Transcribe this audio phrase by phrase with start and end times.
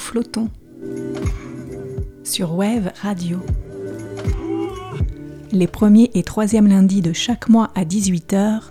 [0.00, 0.48] flottons
[2.24, 3.38] sur Wave Radio.
[5.52, 8.62] Les premiers et troisièmes lundis de chaque mois à 18h,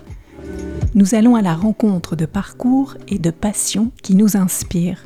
[0.96, 5.06] nous allons à la rencontre de parcours et de passions qui nous inspirent.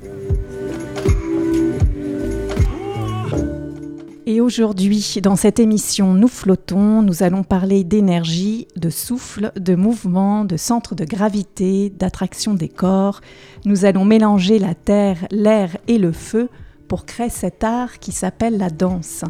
[4.43, 10.57] Aujourd'hui, dans cette émission Nous flottons, nous allons parler d'énergie, de souffle, de mouvement, de
[10.57, 13.21] centre de gravité, d'attraction des corps.
[13.65, 16.49] Nous allons mélanger la terre, l'air et le feu
[16.87, 19.23] pour créer cet art qui s'appelle la danse.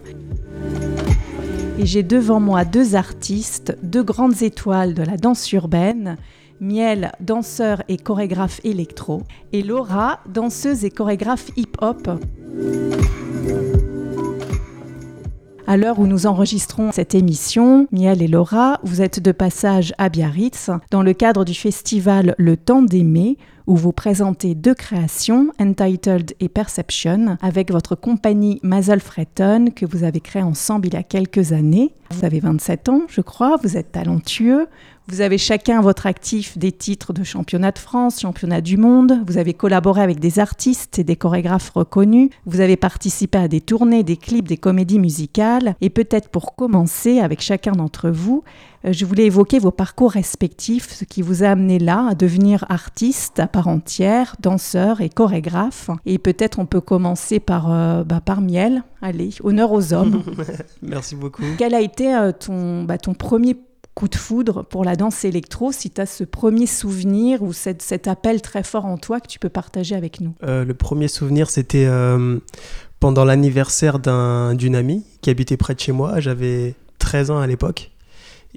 [1.79, 6.17] Et j'ai devant moi deux artistes, deux grandes étoiles de la danse urbaine,
[6.59, 12.09] Miel, danseur et chorégraphe électro, et Laura, danseuse et chorégraphe hip-hop.
[15.65, 20.09] À l'heure où nous enregistrons cette émission, Miel et Laura, vous êtes de passage à
[20.09, 26.33] Biarritz dans le cadre du festival Le Temps d'aimer, où vous présentez deux créations, Entitled
[26.41, 31.03] et Perception, avec votre compagnie Mazel Fretton que vous avez créée ensemble il y a
[31.03, 31.93] quelques années.
[32.11, 34.67] Vous avez 27 ans, je crois, vous êtes talentueux,
[35.07, 39.19] vous avez chacun à votre actif des titres de championnat de France, championnat du monde.
[39.27, 42.29] Vous avez collaboré avec des artistes et des chorégraphes reconnus.
[42.45, 45.75] Vous avez participé à des tournées, des clips, des comédies musicales.
[45.81, 48.43] Et peut-être pour commencer avec chacun d'entre vous,
[48.85, 52.65] euh, je voulais évoquer vos parcours respectifs, ce qui vous a amené là à devenir
[52.69, 55.89] artiste à part entière, danseur et chorégraphe.
[56.05, 58.83] Et peut-être on peut commencer par, euh, bah, par Miel.
[59.01, 60.23] Allez, honneur aux hommes.
[60.81, 61.43] Merci beaucoup.
[61.57, 63.57] Quel a été euh, ton, bah, ton premier
[63.93, 68.07] coup de foudre pour la danse électro, si tu as ce premier souvenir ou cet
[68.07, 70.33] appel très fort en toi que tu peux partager avec nous.
[70.43, 72.39] Euh, le premier souvenir, c'était euh,
[72.99, 76.19] pendant l'anniversaire d'une amie qui habitait près de chez moi.
[76.19, 77.91] J'avais 13 ans à l'époque.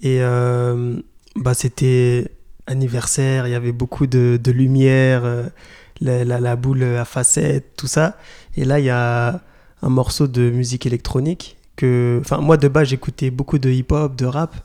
[0.01, 1.01] Et euh,
[1.37, 2.31] bah, c'était
[2.67, 5.23] anniversaire, il y avait beaucoup de, lumière,
[6.01, 8.19] la, la, boule à facettes, tout ça.
[8.57, 9.41] Et là, il y a
[9.83, 12.23] un morceau de musique électronique que...
[12.41, 14.57] Moi, de base, j'écoutais beaucoup de hip-hop, de rap.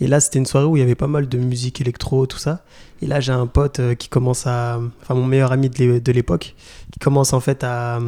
[0.00, 2.38] Et là, c'était une soirée où il y avait pas mal de musique électro, tout
[2.38, 2.64] ça.
[3.02, 4.80] Et là, j'ai un pote euh, qui commence à.
[5.02, 6.54] Enfin, mon meilleur ami de l'époque,
[6.92, 7.98] qui commence en fait à,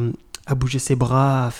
[0.45, 1.51] à bouger ses bras,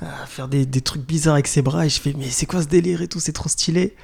[0.00, 1.86] à, faire des, des, trucs bizarres avec ses bras.
[1.86, 3.94] Et je fais, mais c'est quoi ce délire et tout C'est trop stylé.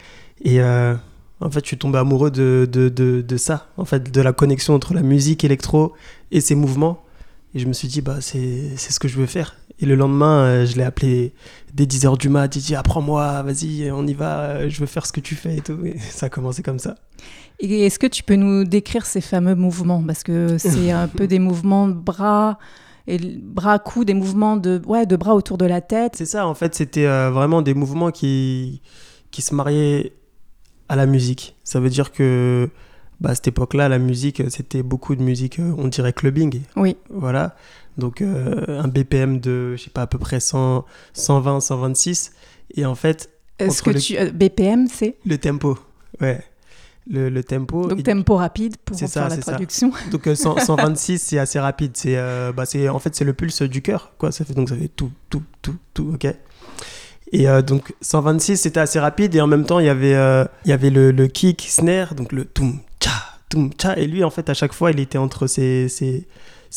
[0.42, 0.94] Et euh,
[1.40, 4.74] en fait, je suis tombé amoureux de, de, de, ça, en fait, de la connexion
[4.74, 5.94] entre la musique électro
[6.30, 7.02] et ses mouvements.
[7.54, 9.56] Et je me suis dit, bah, c'est ce que je veux faire.
[9.80, 11.34] Et le lendemain, euh, je l'ai appelé
[11.72, 12.54] dès 10h du mat.
[12.54, 15.56] Il dit Apprends-moi, vas-y, on y va, euh, je veux faire ce que tu fais
[15.56, 15.78] et tout.
[15.84, 16.94] Et ça a commencé comme ça.
[17.60, 20.02] Et est-ce que tu peux nous décrire ces fameux mouvements?
[20.02, 22.58] Parce que c'est un peu des mouvements de bras
[23.06, 26.14] et bras coups, des mouvements de, ouais, de bras autour de la tête.
[26.16, 28.80] C'est ça, en fait, c'était euh, vraiment des mouvements qui,
[29.30, 30.12] qui se mariaient
[30.88, 31.56] à la musique.
[31.64, 32.68] Ça veut dire que
[33.20, 36.62] bah, à cette époque-là, la musique, c'était beaucoup de musique, on dirait clubbing.
[36.76, 36.96] Oui.
[37.10, 37.56] Voilà.
[37.96, 42.32] Donc euh, un BPM de, je sais pas, à peu près 100, 120, 126.
[42.76, 43.30] Et en fait.
[43.58, 44.18] Est-ce que tu.
[44.18, 45.16] Euh, BPM, c'est?
[45.24, 45.78] Le tempo,
[46.20, 46.42] ouais.
[47.08, 47.86] Le, le tempo.
[47.86, 49.92] Donc tempo rapide pour faire la traduction.
[49.92, 49.98] Ça.
[50.10, 51.92] Donc 126, c'est assez rapide.
[51.94, 54.32] C'est, euh, bah, c'est, en fait, c'est le pulse du cœur, quoi.
[54.32, 56.26] Ça fait, donc ça fait tout, tout, tout, tout, ok.
[57.32, 59.34] Et donc 126, c'était assez rapide.
[59.34, 60.14] Et en même temps, il y avait,
[60.64, 62.78] il y avait le, le kick, snare, donc le tum,
[63.96, 65.88] Et lui, en fait, à chaque fois, il était entre ces,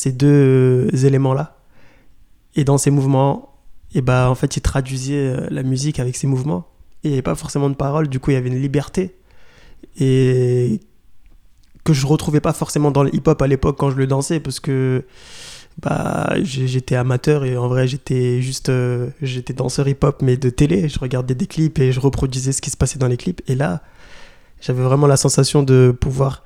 [0.06, 1.58] deux éléments-là.
[2.56, 3.54] Et dans ces mouvements,
[3.94, 6.68] et bah, en fait, il traduisait euh, la musique avec ces mouvements.
[7.04, 9.16] Et il n'y avait pas forcément de paroles, du coup, il y avait une liberté.
[10.00, 10.82] Et
[11.84, 14.60] que je retrouvais pas forcément dans le hip-hop à l'époque quand je le dansais, parce
[14.60, 15.06] que
[15.82, 20.90] bah, j'étais amateur et en vrai, j'étais juste euh, j'étais danseur hip-hop, mais de télé.
[20.90, 23.42] Je regardais des clips et je reproduisais ce qui se passait dans les clips.
[23.48, 23.84] Et là,
[24.62, 26.44] j'avais vraiment la sensation de pouvoir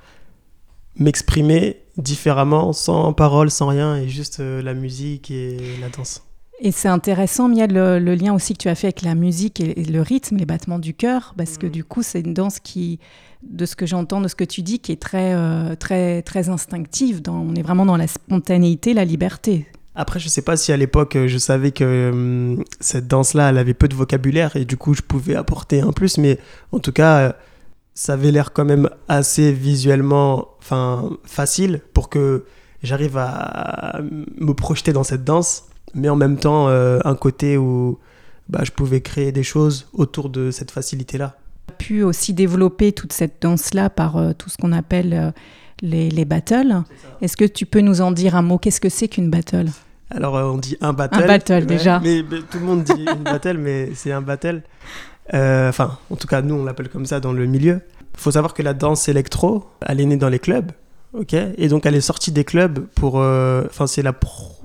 [0.98, 6.24] m'exprimer différemment, sans parole, sans rien, et juste euh, la musique et la danse.
[6.64, 9.60] Et c'est intéressant, Mia, le, le, lien aussi que tu as fait avec la musique
[9.60, 11.72] et, le rythme, les battements du cœur, parce que mm.
[11.72, 13.00] du coup, c'est une danse qui,
[13.42, 16.50] de ce que j'entends, de ce que tu dis, qui est très, euh, très, très
[16.50, 17.22] instinctive.
[17.22, 19.66] Dans, on est vraiment dans la spontanéité, la liberté.
[19.96, 23.88] Après, je sais pas si à l'époque, je savais que cette danse-là, elle avait peu
[23.88, 26.38] de vocabulaire, et du coup, je pouvais apporter un plus, mais
[26.72, 27.36] en tout cas
[27.94, 32.46] ça avait l'air quand même assez visuellement enfin, facile pour que
[32.84, 34.00] j'arrive à
[34.40, 38.00] me projeter dans cette danse, mais en même temps euh, un côté où
[38.50, 41.38] bah, je pouvais créer des choses autour de cette facilité-là.
[41.78, 45.32] Pu aussi développer toute cette danse-là par euh, tout ce qu'on appelle euh,
[45.82, 46.84] les, les, battles.
[47.22, 48.58] Est-ce que tu peux nous en dire un mot?
[48.58, 49.68] Qu'est-ce que c'est qu'une battle?
[50.10, 51.24] Alors on dit un battle.
[51.24, 52.00] Un battle déjà.
[52.02, 54.62] Mais, mais, tout le monde dit une battle, mais c'est un battle.
[55.34, 57.82] Euh, enfin, en tout cas, nous, on l'appelle comme ça dans le milieu.
[58.16, 60.72] Il faut savoir que la danse électro, elle est née dans les clubs.
[61.14, 61.34] ok?
[61.58, 63.20] Et donc elle est sortie des clubs pour.
[63.20, 64.14] euh, Enfin, c'est la,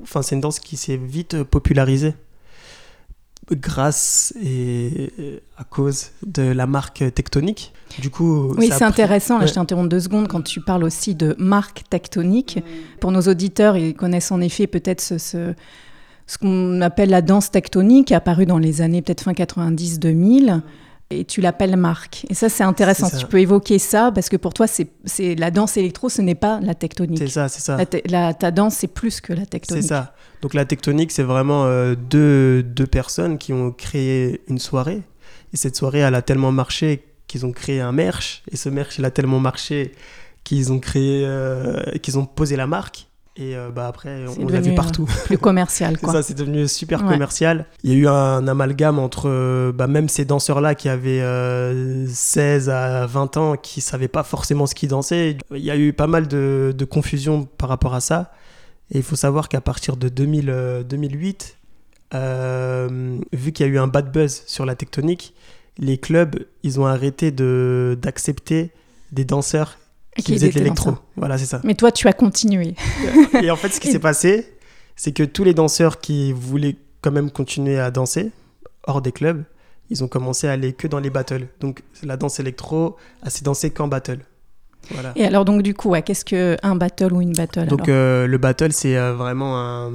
[0.02, 2.14] enfin, c'est une danse qui s'est vite euh, popularisée
[3.52, 7.72] grâce et à cause de la marque tectonique.
[8.00, 9.34] Du coup, Oui, c'est pris- intéressant.
[9.36, 9.46] Là, Ouais.
[9.46, 12.58] je t'interromps deux secondes quand tu parles aussi de marque tectonique.
[13.00, 15.54] Pour nos auditeurs, ils connaissent en effet peut-être ce, ce,
[16.26, 20.60] ce qu'on appelle la danse tectonique, apparue dans les années peut-être fin 90-2000.
[21.10, 22.26] Et tu l'appelles marque.
[22.30, 23.06] Et ça, c'est intéressant.
[23.06, 23.18] C'est ça.
[23.20, 26.34] Tu peux évoquer ça parce que pour toi, c'est c'est la danse électro, ce n'est
[26.34, 27.18] pas la tectonique.
[27.18, 27.76] C'est ça, c'est ça.
[27.76, 29.84] La te- la- ta danse, c'est plus que la C'est tectonique.
[29.84, 30.14] ça.
[30.42, 35.02] Donc la tectonique, c'est vraiment euh, deux, deux personnes qui ont créé une soirée.
[35.52, 38.42] Et cette soirée, elle a tellement marché qu'ils ont créé un merch.
[38.50, 39.92] Et ce merch, il a tellement marché
[40.42, 43.05] qu'ils ont créé, euh, qu'ils ont posé la marque.
[43.38, 45.04] Et euh, bah après, on l'a vu devenu, partout.
[45.26, 46.10] Plus commercial, quoi.
[46.12, 47.12] ça, c'est devenu super Ouais.
[47.12, 47.66] commercial.
[47.82, 52.06] Il y a eu un amalgame entre euh, bah, même ces danseurs-là qui avaient euh,
[52.08, 55.36] 16 à 20 ans, qui savaient pas forcément ce qu'ils dansaient.
[55.50, 58.32] Il y a eu pas mal de, de confusion par rapport à ça.
[58.90, 61.58] Et il faut savoir qu'à partir de 2000, euh, 2008,
[62.14, 65.34] euh, vu qu'il y a eu un bad buzz sur la tectonique,
[65.78, 68.70] les clubs, ils ont arrêté de- d'accepter
[69.12, 69.76] des danseurs
[70.16, 70.90] qui Qui de l'électro.
[70.90, 71.04] danseurs.
[71.16, 71.60] Voilà, c'est ça.
[71.64, 72.74] Mais toi, tu as continué.
[73.42, 74.52] Et en fait, ce qui s'est passé,
[74.96, 78.32] c'est que tous les danseurs qui voulaient quand même continuer à danser
[78.86, 79.44] hors des clubs,
[79.90, 81.46] ils ont commencé à aller que dans les battles.
[81.60, 84.20] Donc la danse électro, elle s'est dansée qu'en battle.
[84.90, 85.12] Voilà.
[85.16, 88.38] Et alors, donc, du coup, ouais, qu'est-ce qu'un battle ou une battle Donc euh, le
[88.38, 89.92] battle, c'est euh, vraiment un...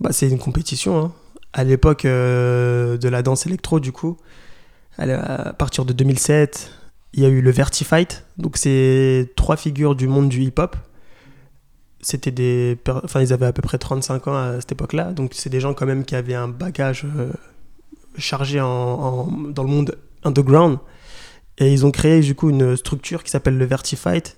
[0.00, 0.98] Bah, c'est une compétition.
[0.98, 1.12] hein.
[1.54, 4.16] À l'époque euh, de la danse électro, du coup,
[4.98, 6.70] à partir de 2007,
[7.14, 8.24] il y a eu le Vertifight.
[8.38, 10.76] Donc c'est trois figures du monde du hip-hop.
[12.00, 12.78] C'était des...
[12.88, 15.12] Enfin, ils avaient à peu près 35 ans à cette époque-là.
[15.12, 17.30] Donc c'est des gens quand même qui avaient un bagage euh,
[18.18, 20.78] chargé en- en- dans le monde underground.
[21.58, 24.36] Et ils ont créé du coup une structure qui s'appelle le Vertifight,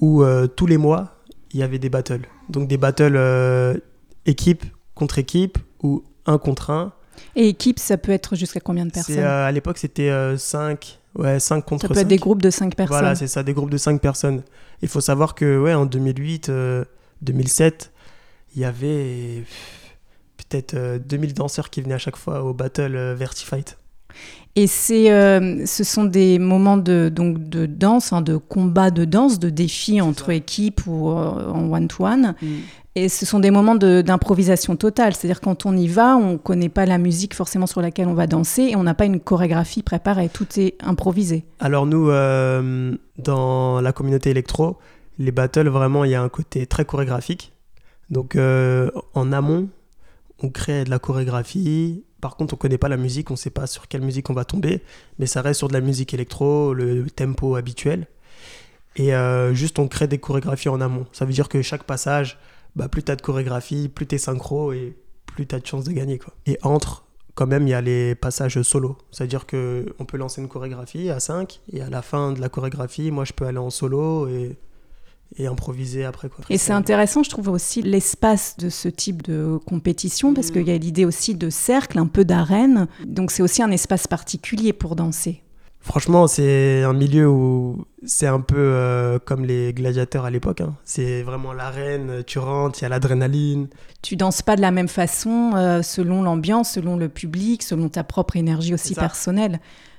[0.00, 1.16] où euh, tous les mois,
[1.52, 2.26] il y avait des battles.
[2.48, 3.76] Donc des battles euh,
[4.24, 4.64] équipe
[4.94, 6.92] contre équipe ou un contre un.
[7.36, 9.18] Et équipe, ça peut être jusqu'à combien de personnes?
[9.18, 12.00] à l'époque, c'était 5 ouais, cinq contre Ça peut 5.
[12.00, 12.98] être des groupes de 5 personnes.
[12.98, 14.42] Voilà, c'est ça, des groupes de 5 personnes.
[14.82, 16.84] Il faut savoir que ouais, en 2008, euh,
[17.22, 17.92] 2007,
[18.54, 19.44] il y avait
[20.36, 23.78] peut-être euh, 2000 danseurs qui venaient à chaque fois au battle euh, Vertifight.
[24.54, 29.06] Et c'est, euh, ce sont des moments de, donc, de danse, hein, de combat de
[29.06, 30.34] danse, de défis entre ça.
[30.34, 32.34] équipes ou euh, en one-to-one.
[32.94, 35.14] Et ce sont des moments de- d'improvisation totale.
[35.14, 38.12] C'est-à-dire quand on y va, on ne connaît pas la musique forcément sur laquelle on
[38.14, 40.28] va danser et on n'a pas une chorégraphie préparée.
[40.28, 41.46] Tout est improvisé.
[41.58, 44.76] Alors nous, euh, dans la communauté électro,
[45.18, 47.52] les battles, vraiment, il y a un côté très chorégraphique.
[48.10, 49.70] Donc euh, en amont,
[50.42, 52.04] on crée de la chorégraphie.
[52.22, 54.44] Par contre, on connaît pas la musique, on sait pas sur quelle musique on va
[54.44, 54.80] tomber,
[55.18, 58.06] mais ça reste sur de la musique électro, le tempo habituel.
[58.94, 61.06] Et euh, juste, on crée des chorégraphies en amont.
[61.10, 62.38] Ça veut dire que chaque passage,
[62.76, 64.96] bah, plus tu as de chorégraphie, plus tu es synchro et
[65.26, 66.20] plus tu as de chances de gagner.
[66.46, 67.04] Et entre,
[67.34, 68.98] quand même, il y a les passages solo.
[69.10, 73.10] C'est-à-dire qu'on peut lancer une chorégraphie à 5 et à la fin de la chorégraphie,
[73.10, 74.56] moi, je peux aller en solo et,
[75.36, 76.28] et improviser après.
[76.28, 76.44] Quoi.
[76.50, 80.52] Et c'est intéressant, je trouve aussi l'espace de ce type de compétition, parce Mm.
[80.52, 82.86] qu'il y a l'idée aussi de cercle, un peu d'arène.
[83.06, 85.42] Donc c'est aussi un espace particulier pour danser.
[85.84, 90.60] Franchement, c'est un milieu où c'est un peu euh, comme les gladiateurs à l'époque.
[90.60, 90.74] hein.
[90.84, 93.66] C'est vraiment l'arène, tu rentres, il y a l'adrénaline.
[94.00, 98.04] Tu danses pas de la même façon euh, selon l'ambiance, selon le public, selon ta
[98.04, 99.58] propre énergie aussi personnelle.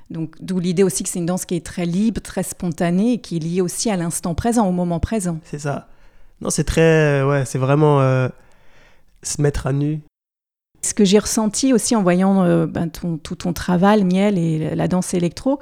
[0.10, 3.18] Donc d'où l'idée aussi que c'est une danse qui est très libre, très spontanée et
[3.20, 5.40] qui est liée aussi à l'instant présent, au moment présent.
[5.44, 5.88] C'est ça.
[6.42, 7.24] Non, c'est très.
[7.24, 8.28] Ouais, c'est vraiment euh,
[9.22, 10.02] se mettre à nu.
[10.82, 14.76] Ce que j'ai ressenti aussi en voyant euh, ben, ton- tout ton travail, Miel, et
[14.76, 15.60] la danse électro,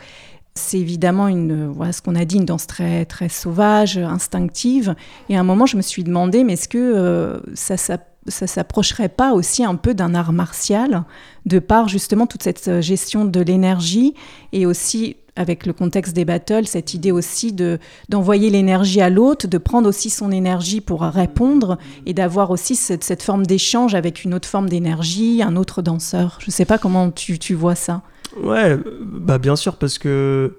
[0.56, 4.96] c'est évidemment une, euh, voilà ce qu'on a dit, une danse très, très sauvage, instinctive.
[5.30, 8.48] Et à un moment, je me suis demandé, mais est-ce que euh, ça, ça, ça
[8.48, 11.04] s'approcherait pas aussi un peu d'un art martial,
[11.46, 14.14] de par justement toute cette euh, gestion de l'énergie
[14.54, 19.48] et aussi avec le contexte des battles, cette idée aussi de d'envoyer l'énergie à l'autre,
[19.48, 24.24] de prendre aussi son énergie pour répondre et d'avoir aussi cette, cette forme d'échange avec
[24.24, 26.38] une autre forme d'énergie, un autre danseur.
[26.42, 28.02] Je sais pas comment tu, tu vois ça.
[28.44, 30.56] Ouais, bah bien sûr, parce que.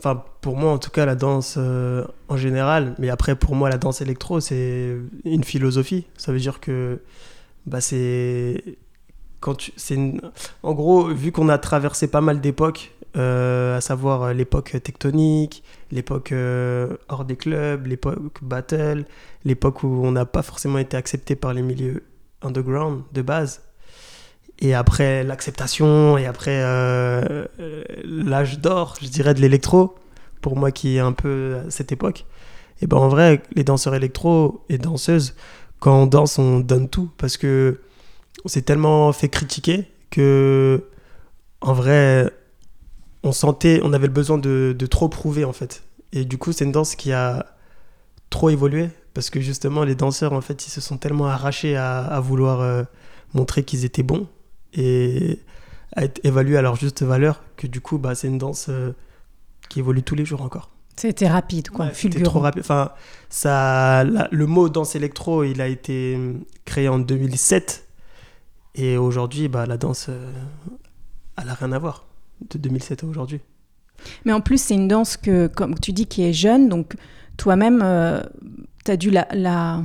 [0.00, 3.68] Enfin, pour moi, en tout cas, la danse euh, en général, mais après, pour moi,
[3.68, 6.06] la danse électro, c'est une philosophie.
[6.16, 7.00] Ça veut dire que.
[7.66, 8.78] Bah, c'est.
[9.40, 9.98] Quand tu, c'est
[10.62, 15.62] En gros, vu qu'on a traversé pas mal d'époques, euh, à savoir euh, l'époque tectonique,
[15.90, 16.32] l'époque
[17.08, 19.04] hors des clubs, l'époque battle,
[19.44, 22.04] l'époque où on n'a pas forcément été accepté par les milieux
[22.42, 23.62] underground de base,
[24.60, 27.46] et après l'acceptation, et après euh,
[28.04, 29.94] l'âge d'or, je dirais, de l'électro,
[30.40, 32.26] pour moi qui est un peu à cette époque,
[32.82, 35.34] Et ben en vrai, les danseurs électro et danseuses,
[35.80, 37.80] quand on danse, on donne tout parce que
[38.44, 40.84] on s'est tellement fait critiquer que
[41.60, 42.30] en vrai,
[43.22, 45.82] on sentait, on avait le besoin de, de trop prouver en fait.
[46.12, 47.46] Et du coup, c'est une danse qui a
[48.30, 52.00] trop évolué parce que justement, les danseurs en fait, ils se sont tellement arrachés à,
[52.00, 52.82] à vouloir euh,
[53.34, 54.26] montrer qu'ils étaient bons
[54.74, 55.40] et
[55.96, 58.92] à être évalués à leur juste valeur que du coup, bah, c'est une danse euh,
[59.68, 60.70] qui évolue tous les jours encore.
[60.96, 62.60] C'était rapide, quoi, Ouais, c'était trop rapide.
[62.62, 62.90] Enfin,
[63.30, 66.18] ça, la- le mot danse électro, il a été
[66.64, 67.86] créé en 2007.
[68.74, 70.30] Et aujourd'hui, bah, la danse, euh,
[71.38, 72.06] elle n'a rien à voir
[72.50, 73.40] de 2007 à aujourd'hui.
[74.24, 76.94] Mais en plus, c'est une danse que, comme tu dis, qui est jeune, donc
[77.36, 77.78] toi-même,
[78.84, 79.82] tu as dû la, la-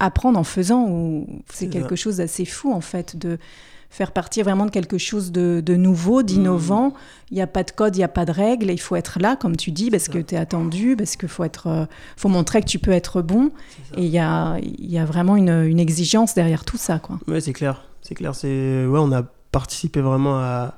[0.00, 2.02] apprendre en faisant, ou c'est C'est quelque ça.
[2.02, 3.38] chose d'assez fou, en fait, de
[3.90, 6.92] faire partir vraiment de quelque chose de, de nouveau, d'innovant.
[7.30, 9.18] Il n'y a pas de code, il n'y a pas de règles, il faut être
[9.20, 12.28] là, comme tu dis, parce que tu es attendu, parce qu'il faut, être, euh, faut
[12.28, 13.50] montrer que tu peux être bon,
[13.96, 17.18] et il y a, y a vraiment une, une exigence derrière tout ça, quoi.
[17.26, 17.84] Ouais, c'est clair.
[18.02, 18.34] C'est clair.
[18.34, 20.74] C'est ouais, on a participé vraiment à,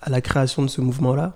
[0.00, 1.34] à la création de ce mouvement-là.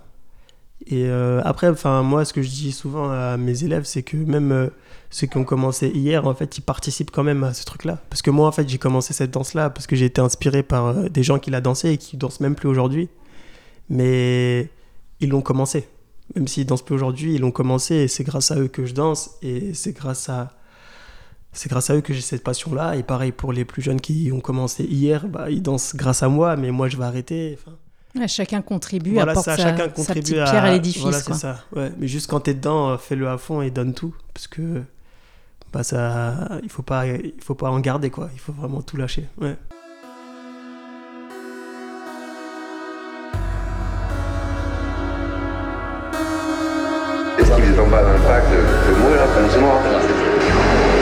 [0.88, 4.52] Et euh, après, moi, ce que je dis souvent à mes élèves, c'est que même
[4.52, 4.68] euh,
[5.10, 8.00] ceux qui ont commencé hier, en fait, ils participent quand même à ce truc-là.
[8.08, 10.86] Parce que moi, en fait, j'ai commencé cette danse-là parce que j'ai été inspiré par
[10.86, 13.08] euh, des gens qui la dansaient et qui dansent même plus aujourd'hui.
[13.88, 14.70] Mais
[15.20, 15.88] ils l'ont commencé.
[16.36, 18.94] Même s'ils dansent plus aujourd'hui, ils l'ont commencé et c'est grâce à eux que je
[18.94, 20.52] danse et c'est grâce à
[21.52, 22.96] c'est grâce à eux que j'ai cette passion-là.
[22.96, 26.28] Et pareil pour les plus jeunes qui ont commencé hier, bah, ils dansent grâce à
[26.28, 27.58] moi, mais moi je vais arrêter.
[28.18, 31.02] Ouais, chacun contribue, voilà, apporte ça, sa, chacun sa contribue petite à, pierre à l'édifice,
[31.02, 31.58] Voilà, c'est ça.
[31.74, 34.82] Ouais, mais juste quand t'es dedans, euh, fais-le à fond et donne tout, parce que
[35.72, 38.30] bah ça, il faut pas, il faut pas en garder quoi.
[38.32, 39.26] Il faut vraiment tout lâcher.
[39.38, 39.56] Ouais.
[47.38, 49.20] Est-ce qu'ils n'ont pas d'impact de mourir?
[49.22, 50.95] Après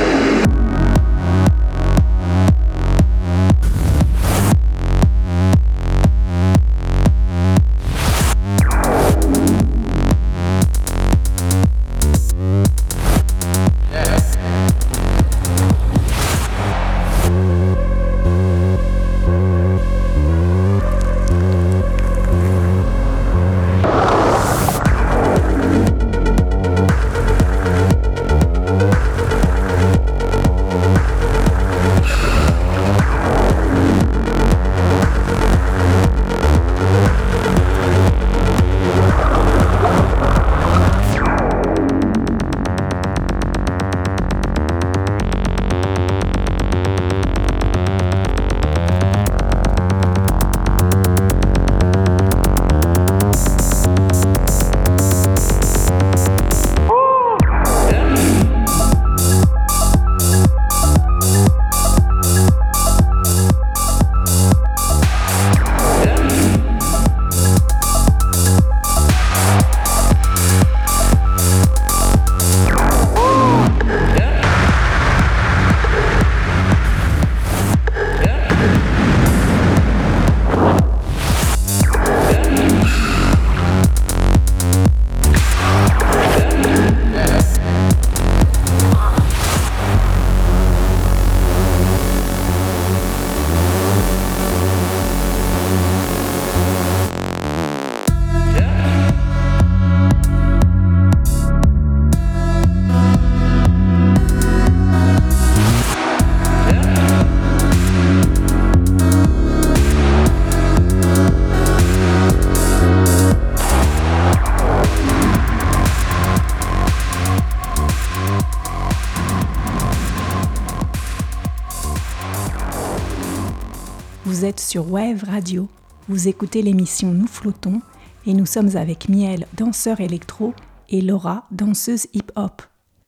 [124.75, 125.69] sur Wave Radio.
[126.09, 127.81] Vous écoutez l'émission Nous flottons
[128.27, 130.53] et nous sommes avec Miel, danseur électro,
[130.89, 132.61] et Laura, danseuse hip-hop.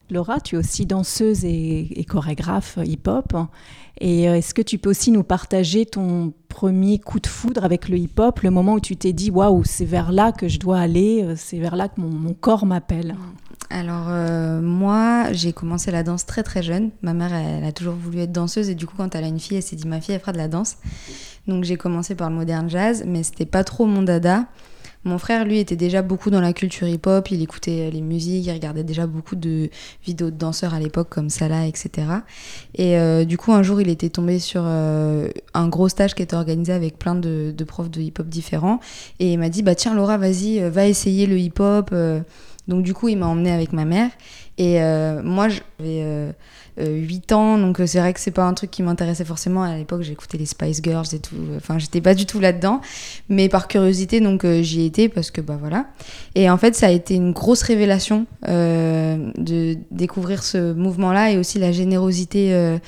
[0.08, 3.34] Laura, tu es aussi danseuse et, chorégraphe hip-hop.
[4.00, 7.88] Et euh, est-ce que tu peux aussi nous partager ton premier coup de foudre avec
[7.88, 10.78] le hip-hop, le moment où tu t'es dit waouh, c'est vers là que je dois
[10.78, 13.16] aller, euh, c'est vers là que mon corps m'appelle?
[13.70, 16.90] Alors euh, moi, j'ai commencé la danse très très jeune.
[17.02, 19.40] Ma mère, elle, a toujours voulu être danseuse et du coup, quand elle a une
[19.40, 20.76] fille, elle s'est dit ma fille, elle fera de la danse.
[21.46, 24.46] Donc j'ai commencé par le modern jazz, mais c'était pas trop mon dada.
[25.06, 27.30] Mon frère, lui, était déjà beaucoup dans la culture hip-hop.
[27.30, 29.70] Il écoutait les musiques, il regardait déjà beaucoup de
[30.04, 32.08] vidéos de danseurs à l'époque comme Salah, etc.
[32.74, 36.22] Et euh, du coup, un jour, il était tombé sur euh, un gros stage qui
[36.22, 38.80] était organisé avec plein de, profs de hip-hop différents.
[39.20, 41.90] Et il m'a dit, bah tiens, Laura, vas-y, euh, va essayer le hip-hop.
[41.92, 42.20] euh,
[42.68, 44.10] Donc du coup, il m'a emmené avec ma mère.
[44.58, 46.32] Et euh, moi, j'avais
[46.78, 49.62] 8 ans, donc c'est vrai que c'est pas un truc qui m'intéressait forcément.
[49.62, 51.36] À l'époque, j'écoutais les Spice Girls et tout.
[51.56, 52.80] Enfin, j'étais pas du tout là-dedans.
[53.28, 55.86] Mais par curiosité, donc j'y ai été parce que bah voilà.
[56.34, 61.58] Et en fait, ça a été une grosse révélation de découvrir ce mouvement-là et aussi
[61.58, 62.78] la générosité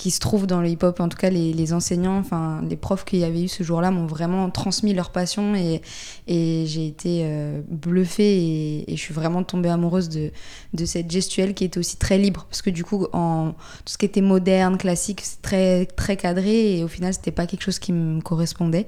[0.00, 3.18] qui se trouvent dans le hip-hop, en tout cas les, enseignants, enfin les profs qu'il
[3.18, 5.82] y avait eu ce jour-là m'ont vraiment transmis leur passion et,
[6.26, 10.30] et j'ai été euh, bluffée et, je suis vraiment tombée amoureuse de,
[10.72, 13.98] de cette gestuelle qui était aussi très libre parce que du coup en, tout ce
[13.98, 17.78] qui était moderne, classique, c'est très, très cadré et au final c'était pas quelque chose
[17.78, 18.86] qui me correspondait.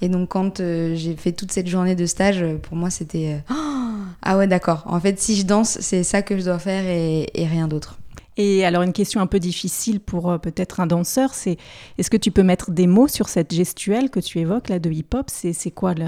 [0.00, 3.54] Et donc quand euh, j'ai fait toute cette journée de stage, pour moi c'était euh,
[4.22, 7.28] ah ouais d'accord, en fait si je danse c'est ça que je dois faire et,
[7.34, 7.98] et rien d'autre.
[8.36, 11.56] Et alors une question un peu difficile pour euh, peut-être un danseur, c'est
[11.98, 14.90] est-ce que tu peux mettre des mots sur cette gestuelle que tu évoques là de
[14.90, 15.30] hip-hop?
[15.30, 16.04] C'est quoi les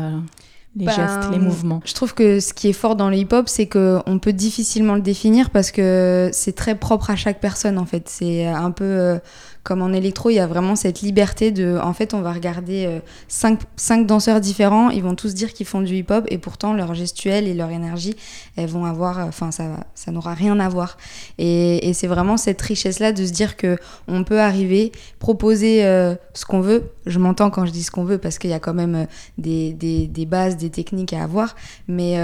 [0.74, 1.80] ben, gestes, les mouvements?
[1.84, 5.02] Je trouve que ce qui est fort dans le hip-hop, c'est qu'on peut difficilement le
[5.02, 8.08] définir parce que c'est très propre à chaque personne en fait.
[8.08, 9.18] C'est un peu euh,
[9.66, 11.76] comme en électro, il y a vraiment cette liberté de.
[11.82, 15.66] En fait, on va regarder euh, cinq, cinq, danseurs différents, ils vont tous dire qu'ils
[15.66, 18.14] font du hip-hop, et pourtant, leur gestuelle et leur énergie,
[18.54, 19.18] elles vont avoir.
[19.26, 19.64] Enfin, ça,
[19.96, 20.98] ça n'aura rien à voir.
[21.38, 26.44] Et, c'est vraiment cette richesse-là de se dire que on peut arriver, proposer euh, ce
[26.44, 26.84] qu'on veut.
[27.04, 29.04] Je m'entends quand je dis ce qu'on veut, parce qu'il y a quand même euh,
[29.36, 31.56] des, des, bases, des techniques à avoir,
[31.88, 32.14] mais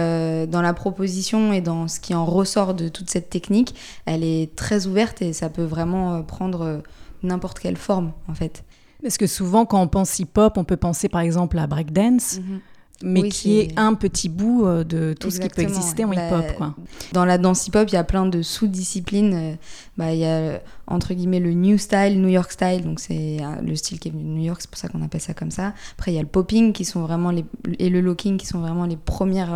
[0.47, 3.75] dans la proposition et dans ce qui en ressort de toute cette technique,
[4.07, 6.83] elle est très ouverte et ça peut vraiment prendre
[7.23, 8.65] n'importe quelle forme, en fait.
[9.03, 12.39] Parce que souvent, quand on pense hip-hop, on peut penser par exemple à breakdance.
[12.39, 12.61] Mhm.
[13.05, 13.77] mais qui est...
[13.77, 16.75] un petit bout euh, de tout ce qui peut exister en hip-hop.
[17.13, 19.35] Dans la danse hip-hop, il y a plein de sous-disciplines.
[19.35, 19.55] Euh,
[19.97, 23.61] bah, il y a, entre guillemets, le New Style, New York Style, donc c'est euh,
[23.61, 25.51] le style qui est venu de New York, c'est pour ça qu'on appelle ça comme
[25.51, 25.75] ça.
[25.99, 27.45] Après, il y a le popping qui sont vraiment les...
[27.81, 29.53] et le locking qui sont vraiment les premières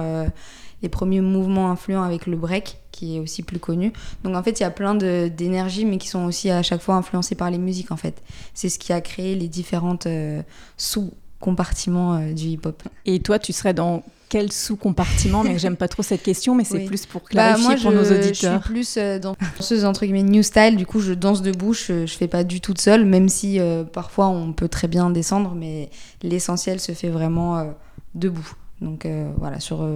[0.82, 3.92] les premiers mouvements influents avec le break, qui est aussi plus connu.
[4.24, 6.96] Donc en fait, il y a plein d'énergies, mais qui sont aussi à chaque fois
[6.96, 8.22] influencées par les musiques, en fait.
[8.54, 10.42] C'est ce qui a créé les différentes euh,
[10.76, 12.82] sous-compartiments euh, du hip-hop.
[13.06, 15.44] Et toi, tu serais dans quel sous-compartiment?
[15.44, 18.60] Mais j'aime pas trop cette question, mais c'est plus pour bah, clarifier pour nos auditeurs.
[18.60, 20.76] Je suis plus euh, dans danseuse entre guillemets new style.
[20.76, 21.72] Du coup, je danse debout.
[21.72, 23.58] Je, je fais pas du tout seule, même si
[23.92, 25.90] parfois on peut très bien descendre, mais
[26.22, 27.72] l'essentiel se fait vraiment
[28.14, 28.52] debout.
[28.80, 29.06] Donc
[29.38, 29.86] voilà, sur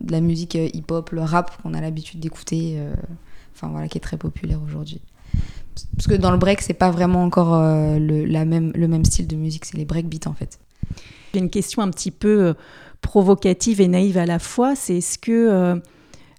[0.00, 2.94] de la musique euh, hip-hop, le rap qu'on a l'habitude d'écouter, euh,
[3.54, 5.00] enfin voilà, qui est très populaire aujourd'hui.
[5.96, 9.04] Parce que dans le break, c'est pas vraiment encore euh, le, la même, le même
[9.04, 10.58] style de musique, c'est les breakbeats en fait.
[11.32, 12.54] J'ai une question un petit peu
[13.02, 15.80] provocative et naïve à la fois, c'est est-ce que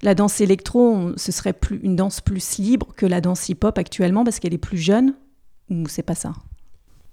[0.01, 4.25] la danse électro, ce serait plus, une danse plus libre que la danse hip-hop actuellement
[4.25, 5.13] parce qu'elle est plus jeune
[5.69, 6.33] ou c'est pas ça?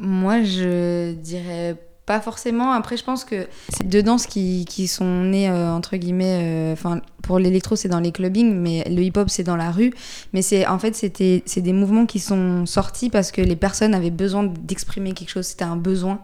[0.00, 1.76] Moi, je dirais
[2.08, 2.72] pas forcément.
[2.72, 7.02] Après, je pense que c'est deux danses qui, sont nées, euh, entre guillemets, euh, enfin,
[7.22, 9.92] pour l'électro, c'est dans les clubbings, mais le hip-hop, c'est dans la rue.
[10.32, 13.94] Mais c'est en fait, c'était c'est des mouvements qui sont sortis parce que les personnes
[13.94, 15.46] avaient besoin d'exprimer quelque chose.
[15.46, 16.20] C'était un besoin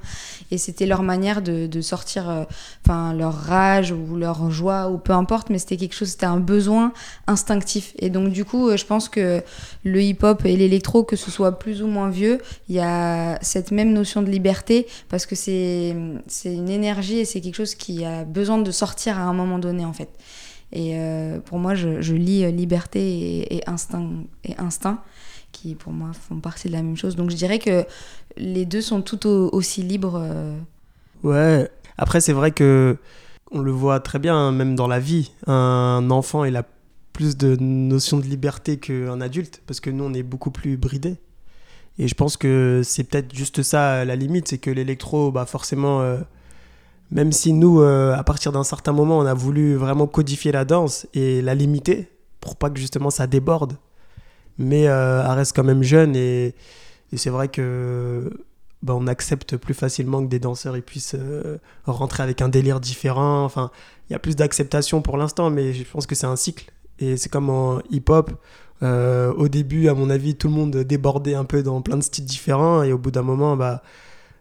[0.50, 2.44] et c'était leur manière de, de sortir, euh,
[2.84, 5.50] enfin, leur rage ou leur joie ou peu importe.
[5.50, 6.92] Mais c'était quelque chose, c'était un besoin
[7.26, 7.92] instinctif.
[7.98, 9.42] Et donc, du coup, je pense que
[9.82, 13.72] le hip-hop et l'électro, que ce soit plus ou moins vieux, il y a cette
[13.72, 18.04] même notion de liberté parce que c'est c'est une énergie et c'est quelque chose qui
[18.04, 20.08] a besoin de sortir à un moment donné en fait.
[20.74, 24.10] Et euh, pour moi, je, lis liberté et, instinct,
[24.42, 25.02] et instinct,
[25.52, 27.14] qui pour moi font partie de la même chose.
[27.14, 27.86] Donc je dirais que
[28.36, 30.20] les deux sont tout aussi libres.
[30.20, 30.58] Euh.
[31.22, 32.98] Ouais, après c'est vrai que
[33.52, 35.30] on le voit très bien, hein, même dans la vie.
[35.46, 36.64] Un enfant, il a
[37.12, 41.16] plus de notions de liberté qu'un adulte, parce que nous, on est beaucoup plus bridés.
[41.98, 46.00] Et je pense que c'est peut-être juste ça la limite, c'est que l'électro, bah forcément,
[46.00, 46.18] euh,
[47.14, 50.66] même si nous, euh, à partir d'un certain moment, on a voulu vraiment codifier la
[50.66, 53.78] danse et la limiter pour pas que justement ça déborde,
[54.58, 56.54] mais euh, elle reste quand même jeune et,
[57.16, 58.28] c'est vrai que
[58.82, 61.14] bah, on accepte plus facilement que des danseurs ils puissent
[61.86, 63.44] rentrer avec un délire différent.
[63.44, 63.70] Enfin,
[64.10, 66.72] il y a plus d'acceptation pour l'instant, mais je pense que c'est un cycle.
[66.98, 68.32] Et c'est comme en hip-hop,
[68.82, 72.02] euh, au début, à mon avis, tout le monde débordait un peu dans plein de
[72.02, 72.82] styles différents.
[72.82, 73.82] Et au bout d'un moment, bah,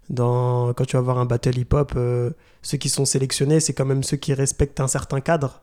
[0.10, 3.86] dans, quand tu vas voir un battle hip-hop, euh, ceux qui sont sélectionnés, c'est quand
[3.86, 5.62] même ceux qui respectent un certain cadre.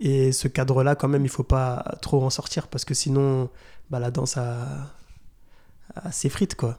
[0.00, 3.50] Et ce cadre-là, quand même, il faut pas trop en sortir parce que sinon,
[3.90, 4.38] bah, la danse
[6.10, 6.78] s'effrite, quoi.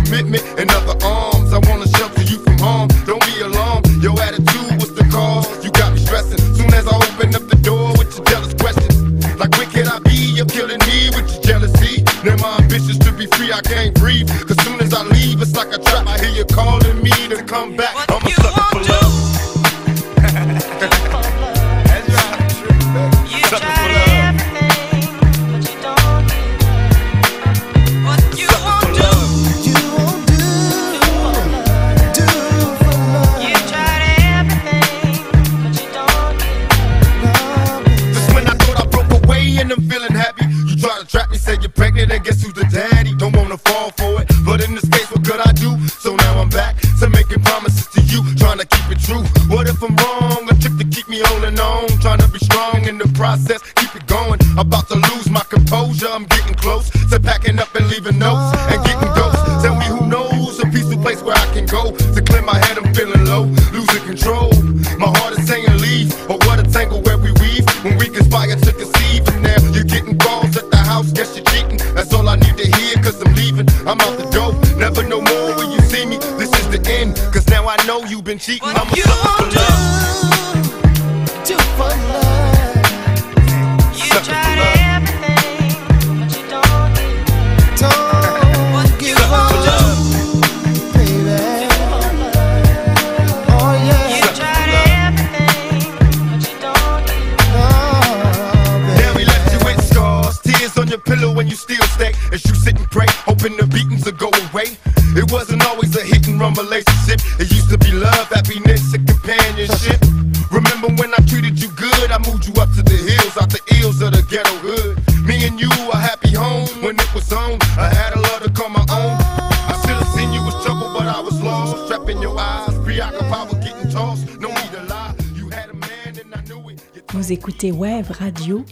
[127.13, 128.65] Vous écoutez Wave Radio,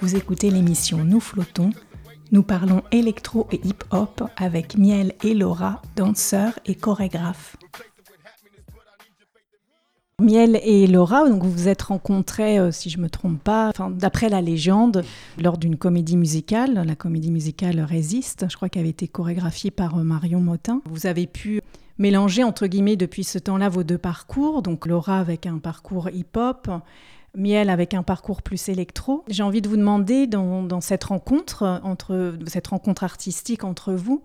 [0.00, 1.70] vous écoutez l'émission Nous flottons.
[2.32, 7.56] Nous parlons électro et hip-hop avec Miel et Laura, danseurs et chorégraphes.
[10.20, 14.28] Miel et Laura, donc vous vous êtes rencontrés, euh, si je me trompe pas, d'après
[14.28, 15.04] la légende,
[15.42, 19.98] lors d'une comédie musicale, la comédie musicale Résiste, je crois qu'elle avait été chorégraphiée par
[19.98, 20.82] euh, Marion Motin.
[20.88, 21.60] Vous avez pu
[21.98, 26.70] mélanger, entre guillemets, depuis ce temps-là, vos deux parcours, donc Laura avec un parcours hip-hop,
[27.36, 29.24] Miel avec un parcours plus électro.
[29.28, 34.22] J'ai envie de vous demander, dans, cette rencontre, entre, cette rencontre artistique entre vous,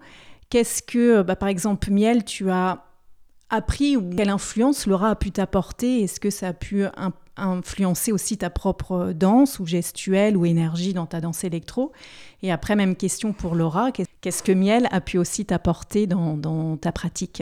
[0.50, 2.86] qu'est-ce que, bah, par exemple, Miel, tu as
[3.50, 6.04] appris ou quelle influence Laura a pu t'apporter?
[6.04, 10.94] Est-ce que ça a pu in- influencer aussi ta propre danse ou gestuelle ou énergie
[10.94, 11.92] dans ta danse électro?
[12.44, 16.78] Et après, même question pour Laura, qu'est- qu'est-ce que Miel a pu aussi t'apporter dans
[16.78, 17.42] ta pratique?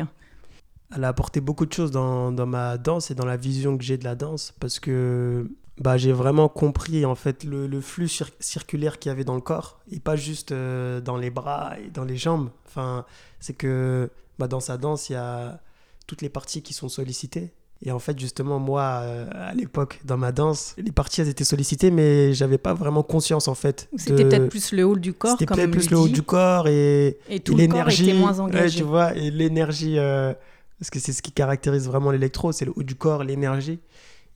[0.96, 3.84] Elle a apporté beaucoup de choses dans, dans ma danse et dans la vision que
[3.84, 8.06] j'ai de la danse parce que bah, j'ai vraiment compris en fait le, le flux
[8.08, 11.74] cir- circulaire qu'il y avait dans le corps et pas juste euh, dans les bras
[11.78, 12.50] et dans les jambes.
[12.68, 13.06] Enfin,
[13.40, 15.60] c'est que bah, dans sa danse, il y a
[16.08, 17.52] toutes les parties qui sont sollicitées.
[17.84, 21.44] Et en fait, justement, moi, euh, à l'époque, dans ma danse, les parties, elles étaient
[21.44, 23.88] sollicitées, mais j'avais pas vraiment conscience, en fait.
[23.98, 26.68] C'était de- peut-être plus le haut du corps, C'était peut-être plus le haut du corps
[26.68, 27.20] et,
[27.56, 28.06] l'énergie.
[28.46, 30.34] ouais, tu vois, et l'énergie, euh,
[30.80, 33.80] parce que c'est ce qui caractérise vraiment l'électro, c'est le haut du corps, l'énergie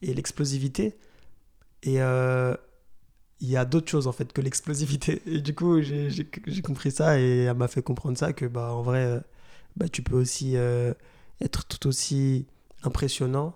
[0.02, 0.96] et l'explosivité.
[1.84, 2.54] Et euh,
[3.42, 5.20] il y a d'autres choses en fait que l'explosivité.
[5.26, 8.82] Et du coup, j'ai compris ça et elle m'a fait comprendre ça que bah en
[8.82, 9.20] vrai, euh,
[9.76, 10.94] bah, tu peux aussi euh,
[11.40, 12.46] être tout aussi
[12.84, 13.54] impressionnant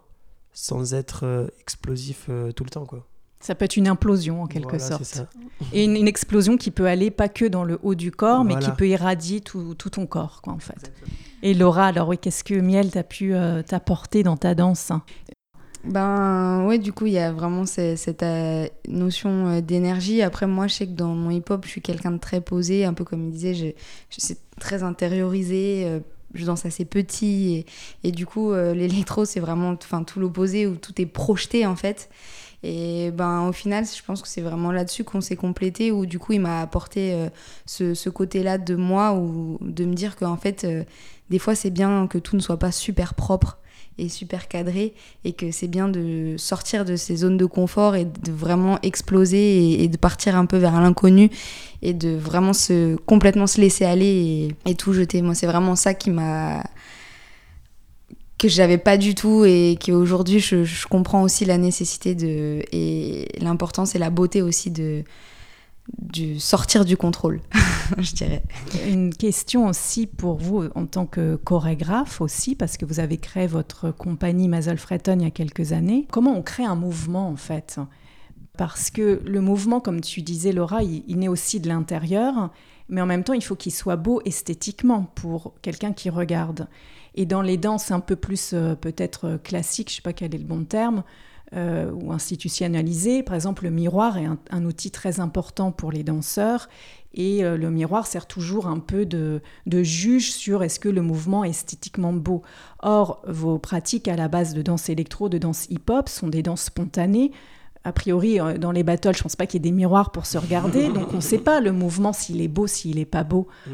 [0.52, 3.06] sans être euh, explosif tout le temps quoi.
[3.38, 5.22] Ça peut être une implosion en quelque Voilà, sorte.
[5.72, 8.58] Et une, une explosion qui peut aller pas que dans le haut du corps, mais
[8.58, 10.90] qui peut irradier tout, tout ton corps, quoi, en fait.
[11.46, 14.90] Et Laura, alors oui, qu'est-ce que Miel t'a pu euh, t'apporter dans ta danse
[15.84, 20.22] Ben ouais, du coup, il y a vraiment ce- cette euh, notion euh, d'énergie.
[20.22, 22.94] Après, moi, je sais que dans mon hip-hop, je suis quelqu'un de très posé, un
[22.94, 25.84] peu comme il disait, je, je c'est très intériorisé.
[25.86, 26.00] euh,
[26.34, 27.64] je danse assez petit
[28.02, 31.76] et, du coup, euh, l'électro, c'est vraiment enfin, tout l'opposé où tout est projeté en
[31.76, 32.10] fait.
[32.64, 36.18] Et ben au final, je pense que c'est vraiment là-dessus qu'on s'est complété, où du
[36.18, 37.28] coup, il m'a apporté
[37.64, 40.66] ce, côté-là de moi, ou de me dire qu'en fait,
[41.30, 43.58] des fois, c'est bien que tout ne soit pas super propre
[43.98, 48.04] est super cadré et que c'est bien de sortir de ces zones de confort et
[48.04, 51.30] de vraiment exploser et, et de partir un peu vers l'inconnu
[51.82, 55.22] et de vraiment se complètement se laisser aller et, et tout jeter.
[55.22, 56.62] Moi, c'est vraiment ça qui m'a
[58.38, 63.28] que j'avais pas du tout et qu'aujourd'hui je, je comprends aussi la nécessité de et
[63.40, 65.04] l'importance et la beauté aussi de
[65.98, 67.40] du sortir du contrôle,
[67.98, 68.42] je dirais.
[68.88, 73.46] Une question aussi pour vous en tant que chorégraphe aussi, parce que vous avez créé
[73.46, 76.06] votre compagnie Mazel Freton il y a quelques années.
[76.10, 77.78] Comment on crée un mouvement en fait?
[78.56, 82.50] Parce que le mouvement, comme tu disais Laura, il, naît aussi de l'intérieur,
[82.88, 86.68] mais en même temps il faut qu'il soit beau esthétiquement pour quelqu'un qui regarde.
[87.14, 90.34] Et dans les danses un peu plus euh, peut-être classiques, je ne sais pas quel
[90.34, 91.02] est le bon terme,
[91.54, 96.02] euh, ou institutionnalisées, par exemple le miroir est un, un, outil très important pour les
[96.02, 96.68] danseurs.
[97.14, 101.00] Et euh, le miroir sert toujours un peu de, de juge sur est-ce que le
[101.00, 102.42] mouvement est esthétiquement beau.
[102.80, 106.64] Or, vos pratiques à la base de danse électro, de danse hip-hop sont des danses
[106.64, 107.32] spontanées.
[107.86, 110.10] A priori, euh, dans les battles, je ne pense pas qu'il y ait des miroirs
[110.10, 113.04] pour se regarder, donc on ne sait pas le mouvement s'il est beau, s'il n'est
[113.04, 113.46] pas beau.
[113.66, 113.70] Mm.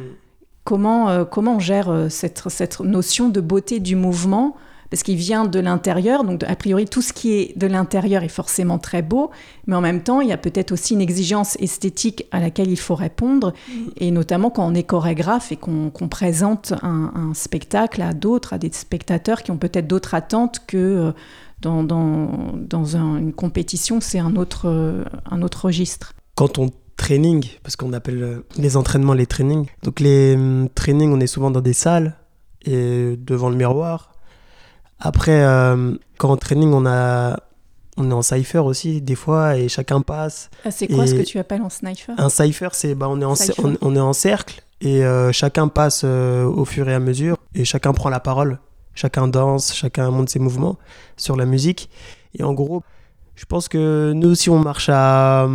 [0.64, 4.54] Comment, euh, comment on gère euh, cette, cette, notion de beauté du mouvement
[4.92, 8.28] Parce qu'il vient de l'intérieur, donc a priori tout ce qui est de l'intérieur est
[8.28, 9.30] forcément très beau,
[9.66, 12.78] mais en même temps il y a peut-être aussi une exigence esthétique à laquelle il
[12.78, 13.54] faut répondre,
[13.96, 18.52] et notamment quand on est chorégraphe et qu'on qu présente un, un, spectacle à d'autres,
[18.52, 20.76] à des spectateurs qui ont peut-être d'autres attentes que...
[20.76, 21.12] Euh,
[21.62, 26.12] dans, dans, dans un, une compétition, c'est un autre, euh, un autre registre.
[26.34, 29.68] Quand on training, parce qu'on appelle les entraînements les trainings.
[29.84, 32.16] Donc les euh, trainings, on est souvent dans des salles
[32.64, 34.11] et devant le miroir.
[35.04, 37.36] Après, euh, quand en training, on a
[37.98, 40.48] on est en cipher aussi des fois et chacun passe.
[40.64, 43.24] Ah, c'est quoi ce que tu appelles en cipher Un cipher, c'est bah, on, est
[43.24, 47.00] en, on, on, est en cercle et euh, chacun passe euh, au fur et à
[47.00, 48.60] mesure et chacun prend la parole.
[48.94, 50.78] Chacun danse, chacun monte ses mouvements
[51.16, 51.90] sur la musique.
[52.38, 52.82] Et en gros,
[53.34, 55.48] je pense que nous aussi on marche à,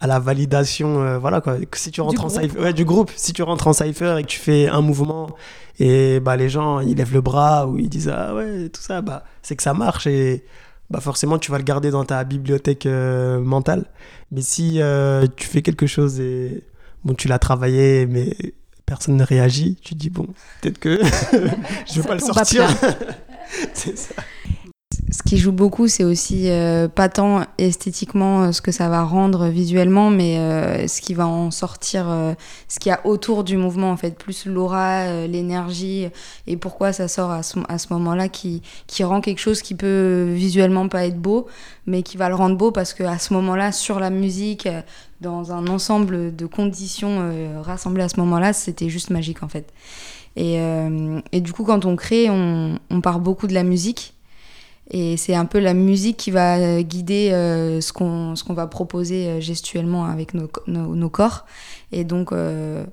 [0.00, 1.58] à la validation euh, voilà quoi.
[1.58, 3.10] Que si tu rentres du en cipher ouais, du groupe.
[3.14, 5.30] Si tu rentres en cipher et que tu fais un mouvement
[5.78, 9.00] et bah les gens ils lèvent le bras ou ils disent ah ouais tout ça
[9.02, 10.44] bah c'est que ça marche et
[10.88, 13.84] bah forcément tu vas le garder dans ta bibliothèque euh, mentale.
[14.32, 16.64] Mais si euh, tu fais quelque chose et
[17.04, 18.34] bon tu l'as travaillé mais
[18.86, 20.26] personne ne réagit tu te dis bon
[20.62, 21.00] peut-être que
[21.92, 22.66] je vais pas le sortir.
[23.74, 24.14] c'est ça
[25.10, 29.02] ce qui joue beaucoup, c'est aussi euh, pas tant esthétiquement euh, ce que ça va
[29.02, 32.34] rendre visuellement, mais euh, ce qui va en sortir, euh,
[32.68, 36.08] ce qu'il y a autour du mouvement, en fait, plus l'aura, euh, l'énergie,
[36.46, 39.74] et pourquoi ça sort à ce, à ce moment-là, qui, qui rend quelque chose qui
[39.74, 41.46] peut visuellement pas être beau,
[41.86, 44.68] mais qui va le rendre beau parce qu'à ce moment-là, sur la musique,
[45.20, 49.72] dans un ensemble de conditions rassemblées à ce moment-là, c'était juste magique, en fait.
[50.36, 50.60] Et,
[51.32, 54.14] et, du coup, quand on crée, on, on part beaucoup de la musique.
[54.90, 60.04] Et c'est un peu la musique qui va guider euh, ce qu'on va proposer gestuellement
[60.04, 61.46] avec nos, nos, corps.
[61.92, 62.84] Et donc, euh,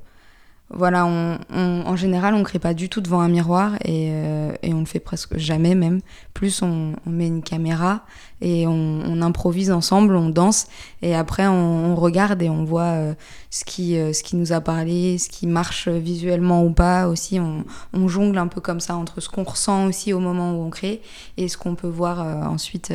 [0.70, 4.74] voilà, en général, on ne crée pas du tout devant un miroir et, euh, et
[4.74, 6.02] on le fait presque jamais même.
[6.34, 8.04] Plus on met une caméra
[8.42, 10.68] et on, improvise ensemble, on danse
[11.02, 13.14] et après on, regarde et on voit euh,
[13.50, 17.40] ce, qui, euh, ce qui nous a parlé, ce qui marche visuellement ou pas aussi.
[17.40, 17.66] On,
[18.08, 21.02] jongle un peu comme ça entre ce qu'on ressent aussi au moment où on crée
[21.36, 22.94] et ce qu'on peut voir euh, ensuite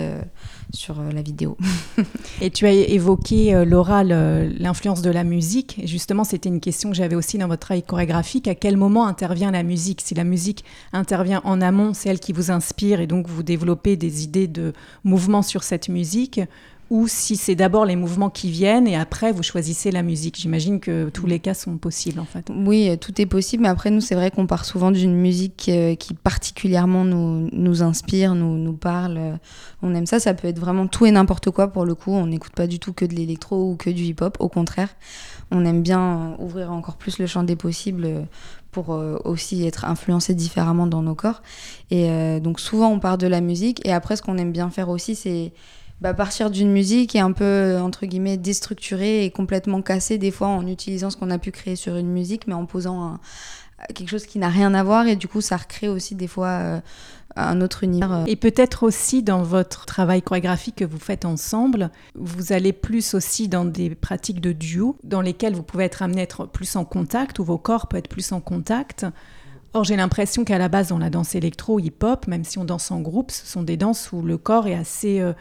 [0.72, 1.58] sur la vidéo.
[2.40, 5.82] et tu as évoqué, Laura, l'influence de la musique.
[5.84, 8.48] Justement, c'était une question que j'avais aussi dans votre travail chorégraphique.
[8.48, 10.00] À quel moment intervient la musique?
[10.00, 13.96] Si la musique intervient en amont, c'est elle qui vous inspire et donc vous développez
[13.96, 14.72] des idées de
[15.04, 16.40] mouvement sur cette musique
[16.92, 20.38] ou si c'est d'abord les mouvements qui viennent et après vous choisissez la musique.
[20.38, 22.50] J'imagine que tous les cas sont possibles en fait.
[22.54, 25.94] Oui, tout est possible, mais après nous c'est vrai qu'on part souvent d'une musique euh,
[25.94, 29.38] qui particulièrement nous, nous inspire, nous, nous parle.
[29.80, 32.12] On aime ça, ça peut être vraiment tout et n'importe quoi pour le coup.
[32.12, 34.90] On n'écoute pas du tout que de l'électro ou que du hip-hop, au contraire.
[35.50, 38.26] On aime bien ouvrir encore plus le champ des possibles
[38.72, 41.42] pour euh, aussi être influencé différemment dans nos corps.
[41.90, 44.70] Et euh, donc souvent on part de la musique et après ce qu'on aime bien
[44.70, 45.52] faire aussi c'est
[46.00, 50.48] bah, partir d'une musique et un peu entre guillemets déstructurée et complètement cassée des fois
[50.48, 53.20] en utilisant ce qu'on a pu créer sur une musique mais en posant
[53.94, 56.48] quelque chose qui n'a rien à voir et du coup ça recrée aussi des fois
[56.48, 56.80] euh,
[57.36, 58.24] un autre univers.
[58.26, 63.48] Et peut-être aussi dans votre travail chorégraphique que vous faites ensemble, vous allez plus aussi
[63.48, 66.84] dans des pratiques de duo dans lesquelles vous pouvez être amené à être plus en
[66.84, 69.06] contact ou vos corps peuvent être plus en contact.
[69.74, 72.90] Or, j'ai l'impression qu'à la base, dans la danse électro, hip-hop, même si on danse
[72.90, 75.32] en groupe, ce sont des danses où le corps est assez euh,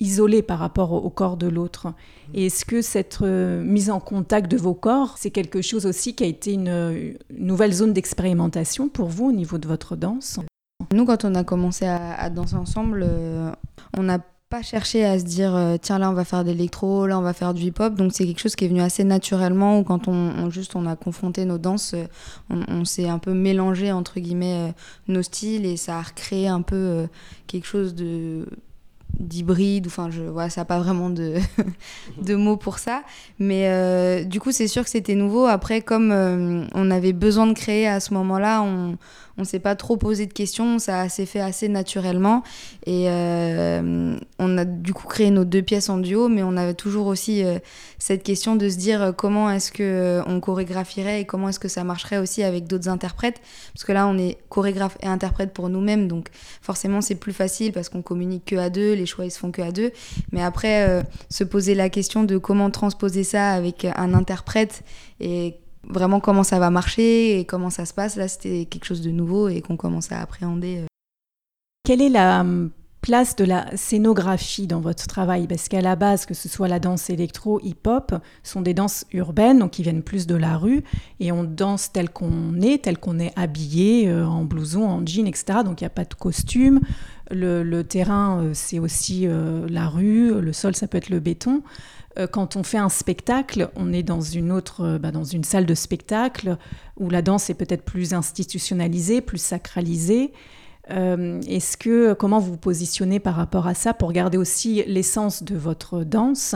[0.00, 1.92] isolé par rapport au, corps de l'autre.
[2.32, 6.24] Est-ce que cette euh, mise en contact de vos corps, c'est quelque chose aussi qui
[6.24, 10.40] a été une, une nouvelle zone d'expérimentation pour vous au niveau de votre danse?
[10.94, 13.50] Nous, quand on a commencé à, danser ensemble, euh,
[13.98, 17.08] on n'a pas cherché à se dire euh, tiens là on va faire de l'électro,
[17.08, 17.96] là on va faire du hip-hop.
[17.96, 20.86] Donc c'est quelque chose qui est venu assez naturellement ou quand on, on- juste on
[20.86, 22.06] a confronté nos danses, euh,
[22.68, 24.72] on, s'est un peu mélangé entre guillemets
[25.08, 27.08] nos styles et ça a recréé un peu
[27.48, 28.46] quelque chose de
[29.18, 29.88] d'hybride.
[29.88, 31.10] Enfin je voilà ça pas vraiment
[32.22, 33.02] de mots pour ça.
[33.40, 35.46] Mais du coup c'est sûr que c'était nouveau.
[35.46, 36.12] Après comme
[36.72, 38.96] on avait besoin de créer à ce moment-là on
[39.38, 42.42] on s'est pas trop posé de questions ça s'est fait assez naturellement.
[42.86, 46.74] Et euh, on a du coup créé nos deux pièces en duo mais on avait
[46.74, 47.58] toujours aussi euh,
[47.98, 51.68] cette question de se dire euh, comment est-ce que on chorégraphierait et comment est-ce que
[51.68, 53.40] ça marcherait aussi avec d'autres interprètes.
[53.74, 56.28] Parce que là on est chorégraphe et interprète pour nous-mêmes donc
[56.62, 59.50] forcément c'est plus facile parce qu'on communique que à deux les choix ils se font
[59.50, 59.90] que à deux.
[60.32, 64.82] Mais après se poser la question de comment transposer ça avec un interprète
[65.20, 65.56] et
[65.88, 69.10] vraiment comment ça va marcher et comment ça se passe là c'était quelque chose de
[69.10, 70.86] nouveau et qu'on commençait à appréhender euh.
[71.84, 72.70] Quelle est la hum,
[73.02, 75.46] place de la scénographie dans votre travail?
[75.46, 79.58] Parce qu'à la base, que ce soit la danse électro, hip-hop, sont des danses urbaines,
[79.58, 80.82] donc qui viennent plus de la rue,
[81.20, 85.26] et on danse tel qu'on est, tel qu'on est habillé, euh, en blouson, en jean,
[85.26, 85.58] etc.
[85.62, 86.80] Donc il n'y a pas de costume.
[87.30, 89.26] Le, terrain, euh, c'est aussi
[89.68, 91.62] la rue, le sol, ça peut être le béton.
[92.18, 95.44] Euh, quand on fait un spectacle, on est dans une autre, euh, bah, dans une
[95.44, 96.56] salle de spectacle
[96.96, 100.32] où la danse est peut-être plus institutionnalisée, plus sacralisée.
[100.90, 105.42] Euh, Est-ce que comment vous vous positionnez par rapport à ça pour garder aussi l'essence
[105.42, 106.54] de votre danse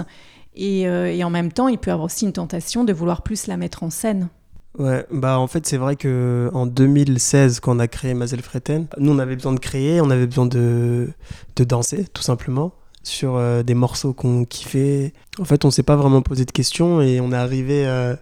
[0.60, 0.88] et,
[1.22, 3.84] en même temps, il peut y avoir aussi une tentation de vouloir plus la mettre
[3.84, 4.28] en scène?
[4.76, 8.86] Ouais, bah en fait c'est vrai que en 2016 quand on a créé Mazel Freten,
[8.98, 11.14] nous on avait besoin de créer, on avait besoin de
[11.56, 12.72] danser tout simplement
[13.08, 15.12] sur euh, des morceaux qu'on kiffait.
[15.38, 18.14] En fait on s'est pas vraiment posé de questions et on est arrivé euh,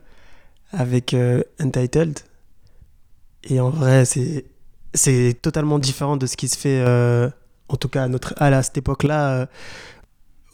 [0.72, 2.18] avec euh, Untitled
[3.44, 4.46] et en vrai c'est
[4.94, 6.82] c'est totalement différent de ce qui se fait
[7.68, 9.46] en tout cas à notre à, à cette époque-là.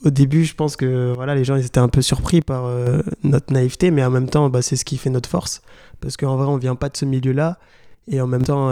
[0.05, 2.69] au début, je pense que voilà, les gens ils étaient un peu surpris par
[3.23, 5.63] notre naïveté, mais en même temps, bah, c'est ce qui fait notre force.
[6.01, 7.59] Parce qu'en vrai, on vient pas de ce milieu-là.
[8.09, 8.69] Et en même temps,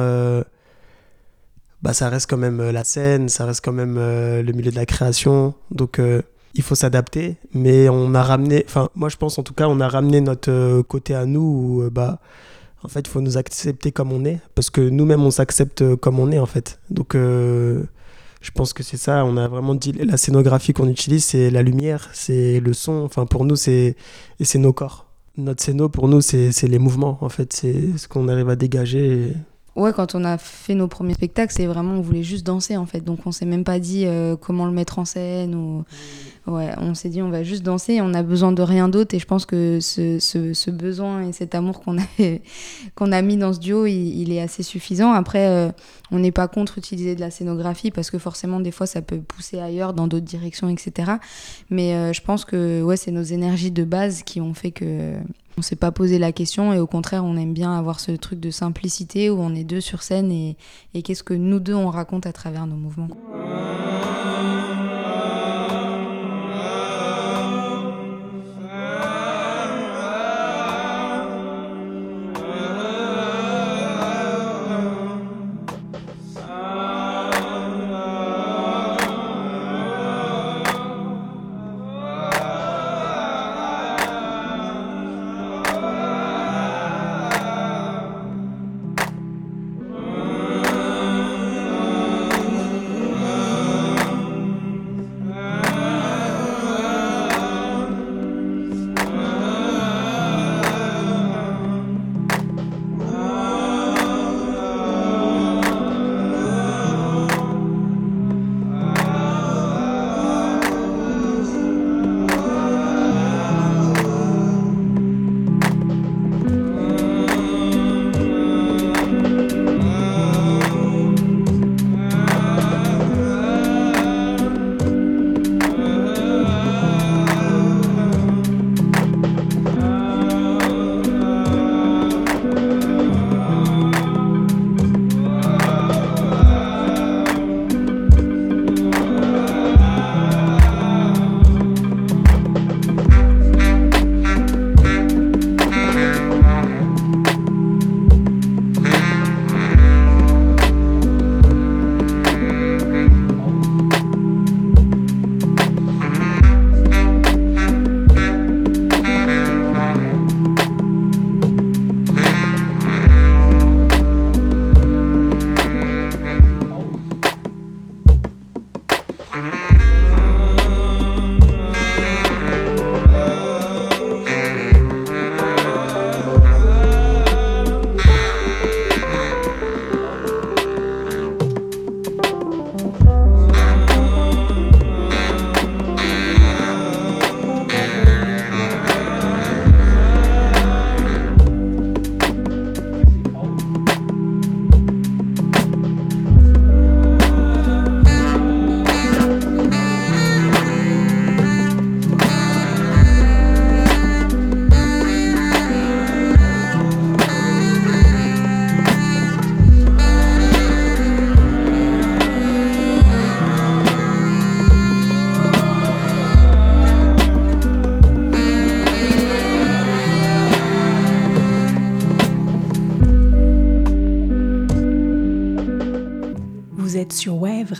[1.83, 4.71] bah, ça reste quand même euh, la scène, ça reste quand même euh, le milieu
[4.71, 5.55] de la création.
[5.71, 6.23] Donc, euh,
[6.55, 7.37] il faut s'adapter.
[7.55, 10.83] Mais on a ramené, enfin, moi je pense en tout cas, on a ramené notre
[10.83, 12.19] côté à nous où, bah,
[12.83, 14.40] en fait, il faut nous accepter comme on est.
[14.55, 16.81] Parce que nous-mêmes, on s'accepte comme on est, en fait.
[16.90, 19.25] Donc, je pense que c'est ça.
[19.25, 23.05] On a vraiment dit la scénographie qu'on utilise, c'est la lumière, c'est le son.
[23.05, 23.97] Enfin, pour nous, c'est
[24.40, 25.07] c'est nos corps.
[25.37, 27.19] Notre scéno, pour nous, c'est les mouvements.
[27.21, 29.35] En fait, c'est ce qu'on arrive à dégager.
[29.76, 32.87] Ouais, quand on a fait nos premiers spectacles, c'est vraiment, on voulait juste danser en
[32.87, 33.02] fait.
[33.02, 35.54] Donc on s'est même pas dit euh, comment le mettre en scène.
[35.54, 35.85] Ou...
[36.46, 39.14] Ouais, on s'est dit on va juste danser on a besoin de rien d'autre.
[39.14, 42.02] Et je pense que ce, ce, besoin et cet amour qu'on a,
[42.96, 45.12] qu'on a mis dans ce duo, il, il est assez suffisant.
[45.12, 45.70] Après, euh,
[46.11, 49.20] on n'est pas contre utiliser de la scénographie parce que forcément, des fois, ça peut
[49.20, 51.12] pousser ailleurs, dans d'autres directions, etc.
[51.70, 55.14] Mais euh, je pense que ouais, c'est nos énergies de base qui ont fait que
[55.61, 58.40] on s'est pas posé la question et au contraire on aime bien avoir ce truc
[58.40, 60.57] de simplicité où on est deux sur scène et,
[60.94, 63.11] et qu'est-ce que nous deux on raconte à travers nos mouvements.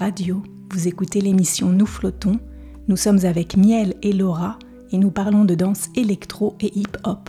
[0.01, 0.43] Radio.
[0.71, 2.41] Vous écoutez l'émission Nous flottons.
[2.89, 4.59] Nous sommes avec Miel et Laura
[4.93, 7.29] et nous parlons de danse électro et hip-hop.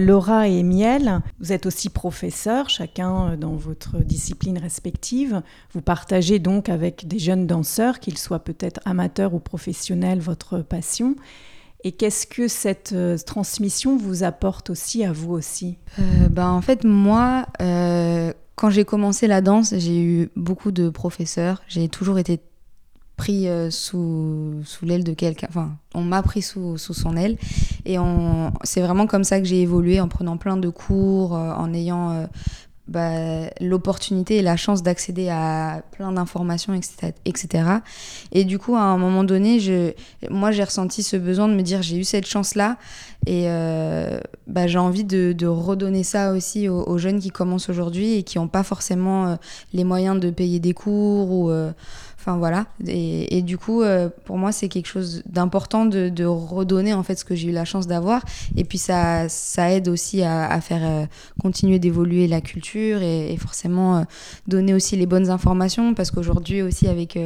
[0.00, 5.42] Laura et Miel, vous êtes aussi professeurs, chacun dans votre discipline respective.
[5.74, 11.14] Vous partagez donc avec des jeunes danseurs, qu'ils soient peut-être amateurs ou professionnels, votre passion.
[11.86, 15.76] Et qu'est-ce que cette euh, transmission vous apporte aussi à vous aussi?
[15.98, 20.88] Euh, ben, en fait, moi, euh, quand j'ai commencé la danse, j'ai eu beaucoup de
[20.88, 21.62] professeurs.
[21.68, 22.40] J'ai toujours été
[23.16, 25.46] pris euh, sous, sous l'aile de quelqu'un.
[25.48, 27.36] Enfin, on m'a pris sous, sous son aile.
[27.84, 27.96] Et
[28.62, 32.10] c'est vraiment comme ça que j'ai évolué, en prenant plein de cours, euh, en ayant
[32.10, 32.26] euh,
[32.86, 37.64] bah, l'opportunité et la chance d'accéder à plein d'informations, etc., etc.
[38.32, 39.92] Et du coup, à un moment donné, je,
[40.30, 42.76] moi, j'ai ressenti ce besoin de me dire, j'ai eu cette chance-là,
[43.26, 48.14] et euh, bah, j'ai envie de, redonner ça aussi aux, aux jeunes qui commencent aujourd'hui
[48.14, 49.36] et qui n'ont pas forcément euh,
[49.72, 51.50] les moyens de payer des cours ou...
[51.50, 51.72] euh,
[52.26, 57.02] Enfin voilà, et, du coup, euh, pour moi, c'est quelque chose d'important de, redonner en
[57.02, 58.24] fait ce que j'ai eu la chance d'avoir.
[58.56, 61.04] Et puis ça, ça aide aussi à, faire euh,
[61.38, 64.02] continuer d'évoluer la culture et, forcément euh,
[64.48, 67.18] donner aussi les bonnes informations parce qu'aujourd'hui aussi avec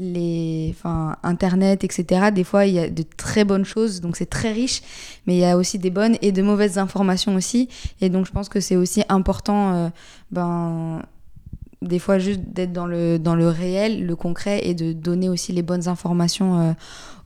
[0.00, 2.32] les, enfin Internet, etc.
[2.34, 4.82] Des fois, il y a de très bonnes choses, donc c'est très riche,
[5.28, 7.68] mais il y a aussi des bonnes et de mauvaises informations aussi.
[8.00, 9.92] Et donc, je pense que c'est aussi important,
[10.32, 11.02] ben
[11.84, 15.52] des fois juste d'être dans le, dans le réel, le concret, et de donner aussi
[15.52, 16.72] les bonnes informations euh,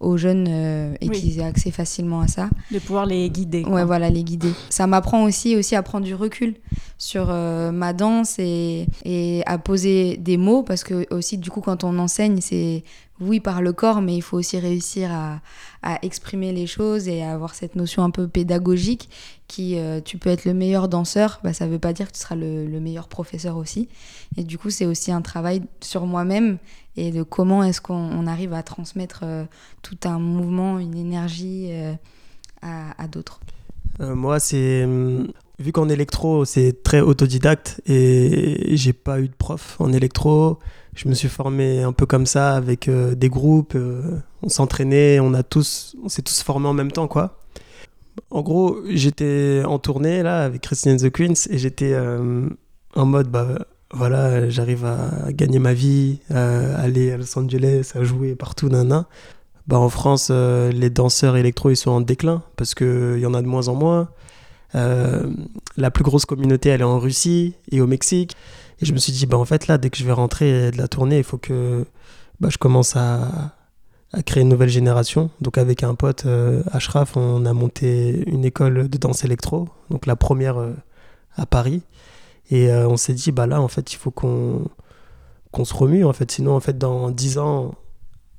[0.00, 1.18] aux jeunes euh, et Oui.
[1.20, 2.48] qu'ils aient accès facilement à ça.
[2.70, 3.62] De pouvoir les guider.
[3.62, 3.72] quoi.
[3.72, 4.50] Ouais, voilà, les guider.
[4.70, 6.54] Ça m'apprend aussi, aussi à prendre du recul
[6.98, 11.60] sur euh, ma danse et, et à poser des mots, parce que aussi, du coup,
[11.60, 12.84] quand on enseigne, c'est
[13.20, 15.40] oui par le corps, mais il faut aussi réussir à,
[15.82, 19.08] à exprimer les choses et à avoir cette notion un peu pédagogique
[19.46, 22.20] qui, euh, tu peux être le meilleur danseur, bah, ça veut pas dire que tu
[22.20, 23.88] seras le, le meilleur professeur aussi.
[24.36, 26.58] Et du coup, c'est aussi un travail sur moi-même
[26.96, 29.44] et de comment est-ce qu'on on arrive à transmettre euh,
[29.82, 31.94] tout un mouvement, une énergie euh,
[32.62, 33.40] à, à d'autres.
[33.98, 34.86] Moi, c'est.
[35.58, 40.58] Vu qu'en électro, c'est très autodidacte et j'ai pas eu de prof en électro,
[40.94, 43.74] je me suis formé un peu comme ça avec euh, des groupes.
[43.74, 47.42] euh, on s'entraînait, on a tous, on s'est tous formés en même temps, quoi.
[48.30, 52.48] En gros, j'étais en tournée là avec Christine the Queens et j'étais euh,
[52.94, 53.58] en mode bah
[53.92, 59.06] voilà, j'arrive à gagner ma vie, à aller à Los Angeles, à jouer partout, nana.
[59.66, 63.42] Bah, en France, les danseurs électro ils sont en déclin parce qu'il y en a
[63.42, 64.08] de moins en moins.
[64.74, 65.30] Euh,
[65.76, 68.36] la plus grosse communauté, elle est en Russie et au Mexique.
[68.80, 70.76] Et je me suis dit, bah, en fait, là, dès que je vais rentrer de
[70.76, 71.86] la tournée, il faut que
[72.40, 73.54] bah, je commence à,
[74.24, 75.30] créer une nouvelle génération.
[75.40, 80.06] Donc, avec un pote, euh, Ashraf, on a monté une école de danse électro, donc
[80.06, 80.74] la première euh,
[81.36, 81.82] à Paris.
[82.50, 84.64] Et on s'est dit, bah là, en fait, il faut qu'on
[85.52, 86.04] qu'on se remue.
[86.04, 86.30] En fait.
[86.30, 87.74] Sinon, en fait, dans 10 ans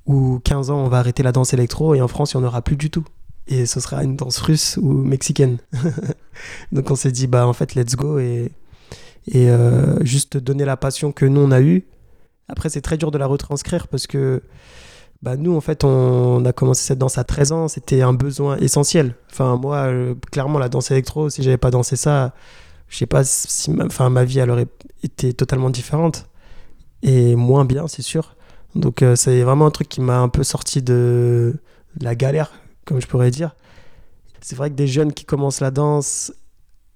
[0.06, 2.48] ou 15 ans, on va arrêter la danse électro et en France, il n'y en
[2.48, 3.04] aura plus du tout
[3.50, 5.58] et ce sera une danse russe ou mexicaine.
[6.72, 8.52] Donc on s'est dit, bah en fait, let's go et,
[9.26, 11.84] et euh, juste donner la passion que nous on a eue.
[12.48, 14.42] Après, c'est très dur de la retranscrire parce que
[15.22, 18.56] bah, nous, en fait, on, a commencé cette danse à 13 ans, c'était un besoin
[18.58, 19.14] essentiel.
[19.30, 22.32] Enfin, moi, euh, clairement, la danse électro, si j'avais pas dansé ça,
[22.88, 24.66] je sais pas si ma, enfin, ma vie elle aurait
[25.02, 26.26] été totalement différente
[27.02, 28.36] et moins bien, c'est sûr.
[28.76, 31.56] Donc, euh, c'est vraiment un truc qui m'a un peu sorti de
[31.96, 32.52] de la galère
[32.90, 33.54] comme je pourrais dire.
[34.40, 36.32] C'est vrai que des jeunes qui commencent la danse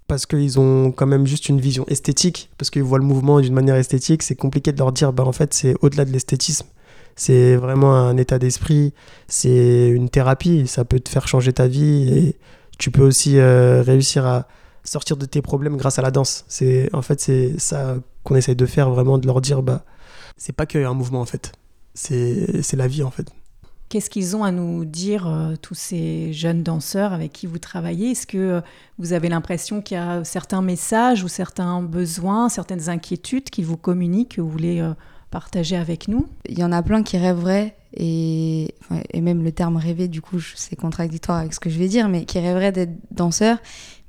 [0.08, 3.54] parce qu'ils ont quand même juste une vision esthétique, parce qu'ils voient le mouvement d'une
[3.54, 6.66] manière esthétique, c'est compliqué de leur dire, bah en fait c'est au-delà de l'esthétisme.
[7.14, 8.92] C'est vraiment un état d'esprit,
[9.28, 12.36] c'est une thérapie, ça peut te faire changer ta vie et
[12.76, 14.48] tu peux aussi euh, réussir à
[14.82, 16.44] sortir de tes problèmes grâce à la danse.
[16.48, 19.84] C'est en fait c'est ça qu'on essaye de faire vraiment de leur dire bah
[20.36, 21.52] c'est pas qu'un mouvement en fait.
[21.94, 23.30] C'est c'est la vie en fait.
[23.94, 28.10] Qu'est-ce qu'ils ont à nous dire, euh, tous ces jeunes danseurs avec qui vous travaillez?
[28.10, 28.60] Est-ce que euh,
[28.98, 33.76] vous avez l'impression qu'il y a certains messages ou certains besoins, certaines inquiétudes qu'ils vous
[33.76, 34.94] communiquent, que vous voulez euh,
[35.30, 36.26] partager avec nous?
[36.48, 38.74] Il y en a plein qui rêveraient, et,
[39.14, 42.24] même le terme rêver, du coup, c'est contradictoire avec ce que je vais dire, mais
[42.24, 43.58] qui rêveraient d'être danseurs,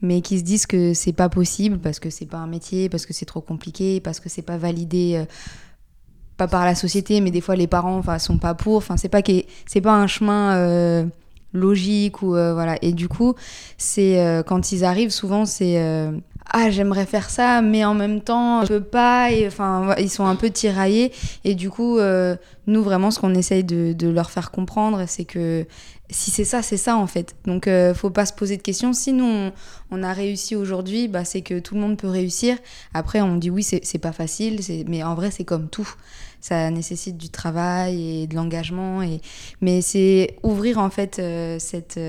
[0.01, 3.05] mais qui se disent que c'est pas possible parce que c'est pas un métier, parce
[3.05, 5.27] que c'est trop compliqué, parce que c'est pas validé.
[6.37, 8.77] Pas par la société, mais des fois les parents enfin sont pas pour.
[8.77, 9.21] Enfin, c'est pas
[9.65, 11.05] c'est pas un chemin euh,
[11.53, 12.77] logique ou euh, voilà.
[12.81, 13.35] Et du coup,
[13.77, 15.81] c'est euh, quand ils arrivent, souvent c'est
[16.53, 20.27] ah j'aimerais faire ça mais en même temps je peux pas et enfin ils sont
[20.27, 21.11] un peu tiraillés
[21.43, 21.97] et du coup
[22.67, 25.65] nous vraiment ce qu'on essaye de, leur faire comprendre c'est que
[26.09, 27.35] si c'est ça c'est ça en fait.
[27.45, 28.93] Donc euh, faut pas se poser de questions.
[28.93, 29.53] Si nous on,
[29.91, 32.57] on a réussi aujourd'hui bah, c'est que tout le monde peut réussir.
[32.93, 35.89] Après on dit oui c'est pas facile mais en vrai c'est comme tout.
[36.41, 39.01] Ça nécessite du travail et de l'engagement
[39.61, 41.99] mais c'est ouvrir en fait euh, cette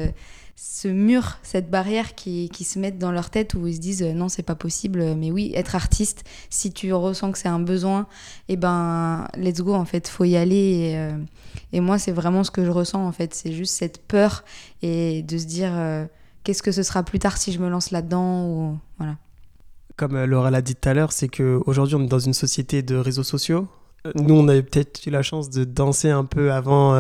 [0.59, 4.03] ce mur, cette barrière qui, qui, se mettent dans leur tête où ils se disent
[4.03, 7.61] euh, non, c'est pas possible, mais oui, être artiste, si tu ressens que c'est un
[7.61, 8.07] besoin,
[8.49, 10.55] et eh ben let's go en fait, faut y aller.
[10.57, 11.19] Et, euh,
[11.75, 14.45] et moi, c'est vraiment ce que je ressens en fait, c'est juste cette peur
[14.81, 16.07] et de se dire euh,
[16.43, 19.17] qu'est-ce que ce sera plus tard si je me lance là-dedans ou voilà.
[19.97, 22.97] Comme Laura l'a dit tout à l'heure, c'est qu'aujourd'hui on est dans une société de
[22.97, 23.69] réseaux sociaux.
[24.15, 26.95] Nous, on avait peut-être eu la chance de danser un peu avant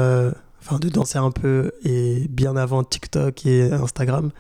[0.66, 4.30] enfin de danser un peu et bien avant TikTok et Instagram.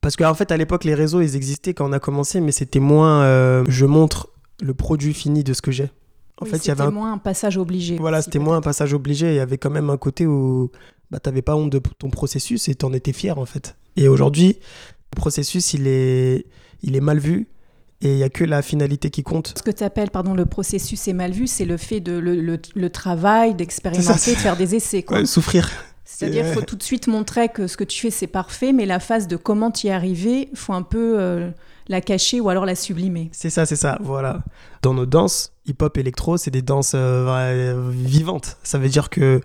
[0.00, 2.52] Parce qu'en en fait, à l'époque, les réseaux, ils existaient quand on a commencé, mais
[2.52, 4.30] c'était moins euh, je montre
[4.62, 5.90] le produit fini de ce que j'ai.
[6.40, 6.90] En fait, il y avait un...
[6.90, 7.96] moins un passage obligé.
[7.98, 9.28] Voilà, c'était moins un passage obligé.
[9.28, 10.70] Il y avait quand même un côté où
[11.10, 13.76] bah, tu n'avais pas honte de ton processus et tu en étais fier, en fait.
[13.96, 14.58] Et aujourd'hui,
[15.12, 16.46] le processus, il est,
[16.82, 17.48] il est mal vu
[18.02, 19.54] et il n'y a que la finalité qui compte.
[19.56, 22.58] Ce que tu appelles, pardon, le processus est mal vu, c'est le fait de le,
[22.74, 25.02] le, travail, d'expérimenter, de faire des essais.
[25.02, 25.26] Quoi.
[25.26, 25.70] souffrir.
[26.04, 28.86] C'est-à-dire qu'il faut tout de suite montrer que ce que tu fais, c'est parfait, mais
[28.86, 31.50] la phase de comment y arriver, il faut un peu euh,
[31.88, 33.30] la cacher ou alors la sublimer.
[33.32, 34.42] C'est ça, c'est ça, voilà.
[34.82, 38.56] Dans nos danses, hip-hop, électro, c'est des danses euh, vivantes.
[38.62, 39.40] Ça veut dire que,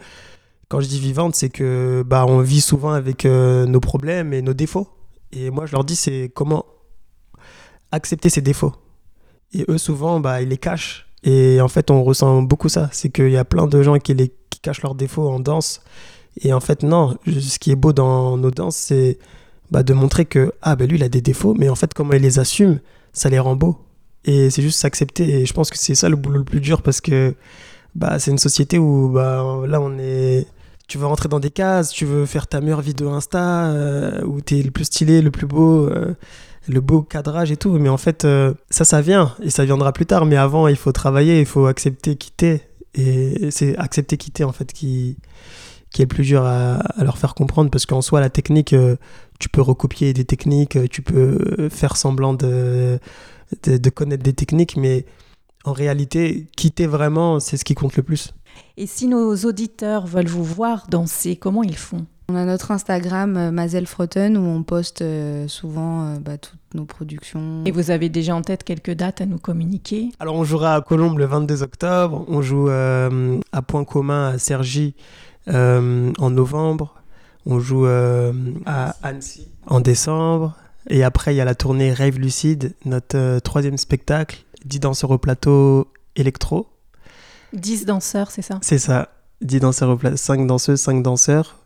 [0.70, 4.42] quand je dis vivantes, c'est que bah, on vit souvent avec euh, nos problèmes et
[4.42, 4.88] nos défauts.
[5.34, 6.66] Et moi, je leur dis, c'est comment
[7.96, 8.74] accepter ses défauts.
[9.54, 11.08] Et eux, souvent, bah, ils les cachent.
[11.24, 12.90] Et en fait, on ressent beaucoup ça.
[12.92, 15.82] C'est qu'il y a plein de gens qui, les, qui cachent leurs défauts en danse.
[16.42, 19.18] Et en fait, non, ce qui est beau dans nos danses, c'est
[19.72, 22.14] bah, de montrer que, ah, ben lui, il a des défauts, mais en fait, comment
[22.14, 22.80] il les assume,
[23.14, 23.78] ça les rend beaux.
[24.26, 25.42] Et c'est juste s'accepter.
[25.42, 27.36] Et je pense que c'est ça le boulot le plus dur parce que
[27.96, 30.48] bah, c'est une société où bah, là, on est.
[30.88, 34.40] Tu veux rentrer dans des cases, tu veux faire ta meilleure vidéo Insta, euh, où
[34.42, 35.90] tu es le plus stylé, le plus beau.
[35.90, 36.14] Euh,
[36.68, 37.78] le beau cadrage et tout.
[37.78, 40.26] Mais en fait, euh, ça, ça vient et ça viendra plus tard.
[40.26, 42.62] Mais avant, il faut travailler, il faut accepter quitter.
[42.94, 45.18] Et c'est accepter quitter en fait qui,
[45.98, 48.96] est le plus dur à, leur faire comprendre parce qu'en soi, la technique, euh,
[49.40, 53.00] tu peux recopier des techniques, tu peux faire semblant de,
[53.64, 55.06] de, connaître des techniques, mais
[55.66, 58.34] en réalité, quitter vraiment, c'est ce qui compte le plus.
[58.78, 62.06] Et si nos auditeurs veulent vous voir danser, comment ils font?
[62.28, 66.60] On a notre Instagram euh, Mazel Frotten où on poste euh, souvent euh, bah, toutes
[66.74, 67.64] nos productions.
[67.66, 70.10] Et vous avez déjà en tête quelques dates à nous communiquer?
[70.20, 74.96] Alors on jouera à Colombes le 22 octobre, on joue à Point Commun à Cergy
[75.48, 76.96] en novembre,
[77.46, 80.56] on joue à Annecy en décembre,
[80.90, 85.18] et après il y a la tournée Rave Lucide, notre troisième spectacle, 10 danseurs au
[85.18, 86.68] plateau électro.
[87.54, 88.60] 10 danseurs, c'est ça?
[88.62, 89.10] C'est ça,
[89.42, 91.65] 10 danseurs au plateau, 5 danseuses, 5 danseurs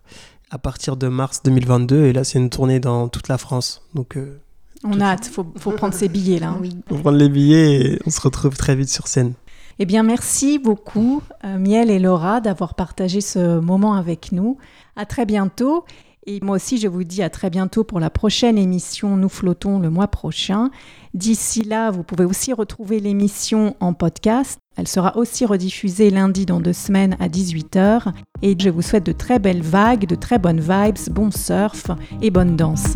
[0.51, 2.05] à partir de mars 2022.
[2.05, 3.81] Et là, c'est une tournée dans toute la France.
[3.93, 4.39] Donc, euh,
[4.83, 6.55] on a hâte, il faut, faut, prendre ses billets là.
[6.61, 6.77] Oui.
[6.87, 9.33] Faut prendre les billets et on se retrouve très vite sur scène.
[9.81, 14.57] Eh bien, merci beaucoup, euh, Miel et Laura, d'avoir partagé ce moment avec nous.
[14.97, 15.85] À très bientôt.
[16.31, 19.79] Et moi aussi, je vous dis à très bientôt pour la prochaine émission Nous flottons
[19.79, 20.69] le mois prochain.
[21.15, 24.59] D'ici là, vous pouvez aussi retrouver l'émission en podcast.
[24.77, 28.13] Elle sera aussi rediffusée lundi dans deux semaines à 18h.
[28.43, 31.87] Et je vous souhaite de très belles vagues, de très bonnes vibes, bon surf
[32.21, 32.95] et bonne danse.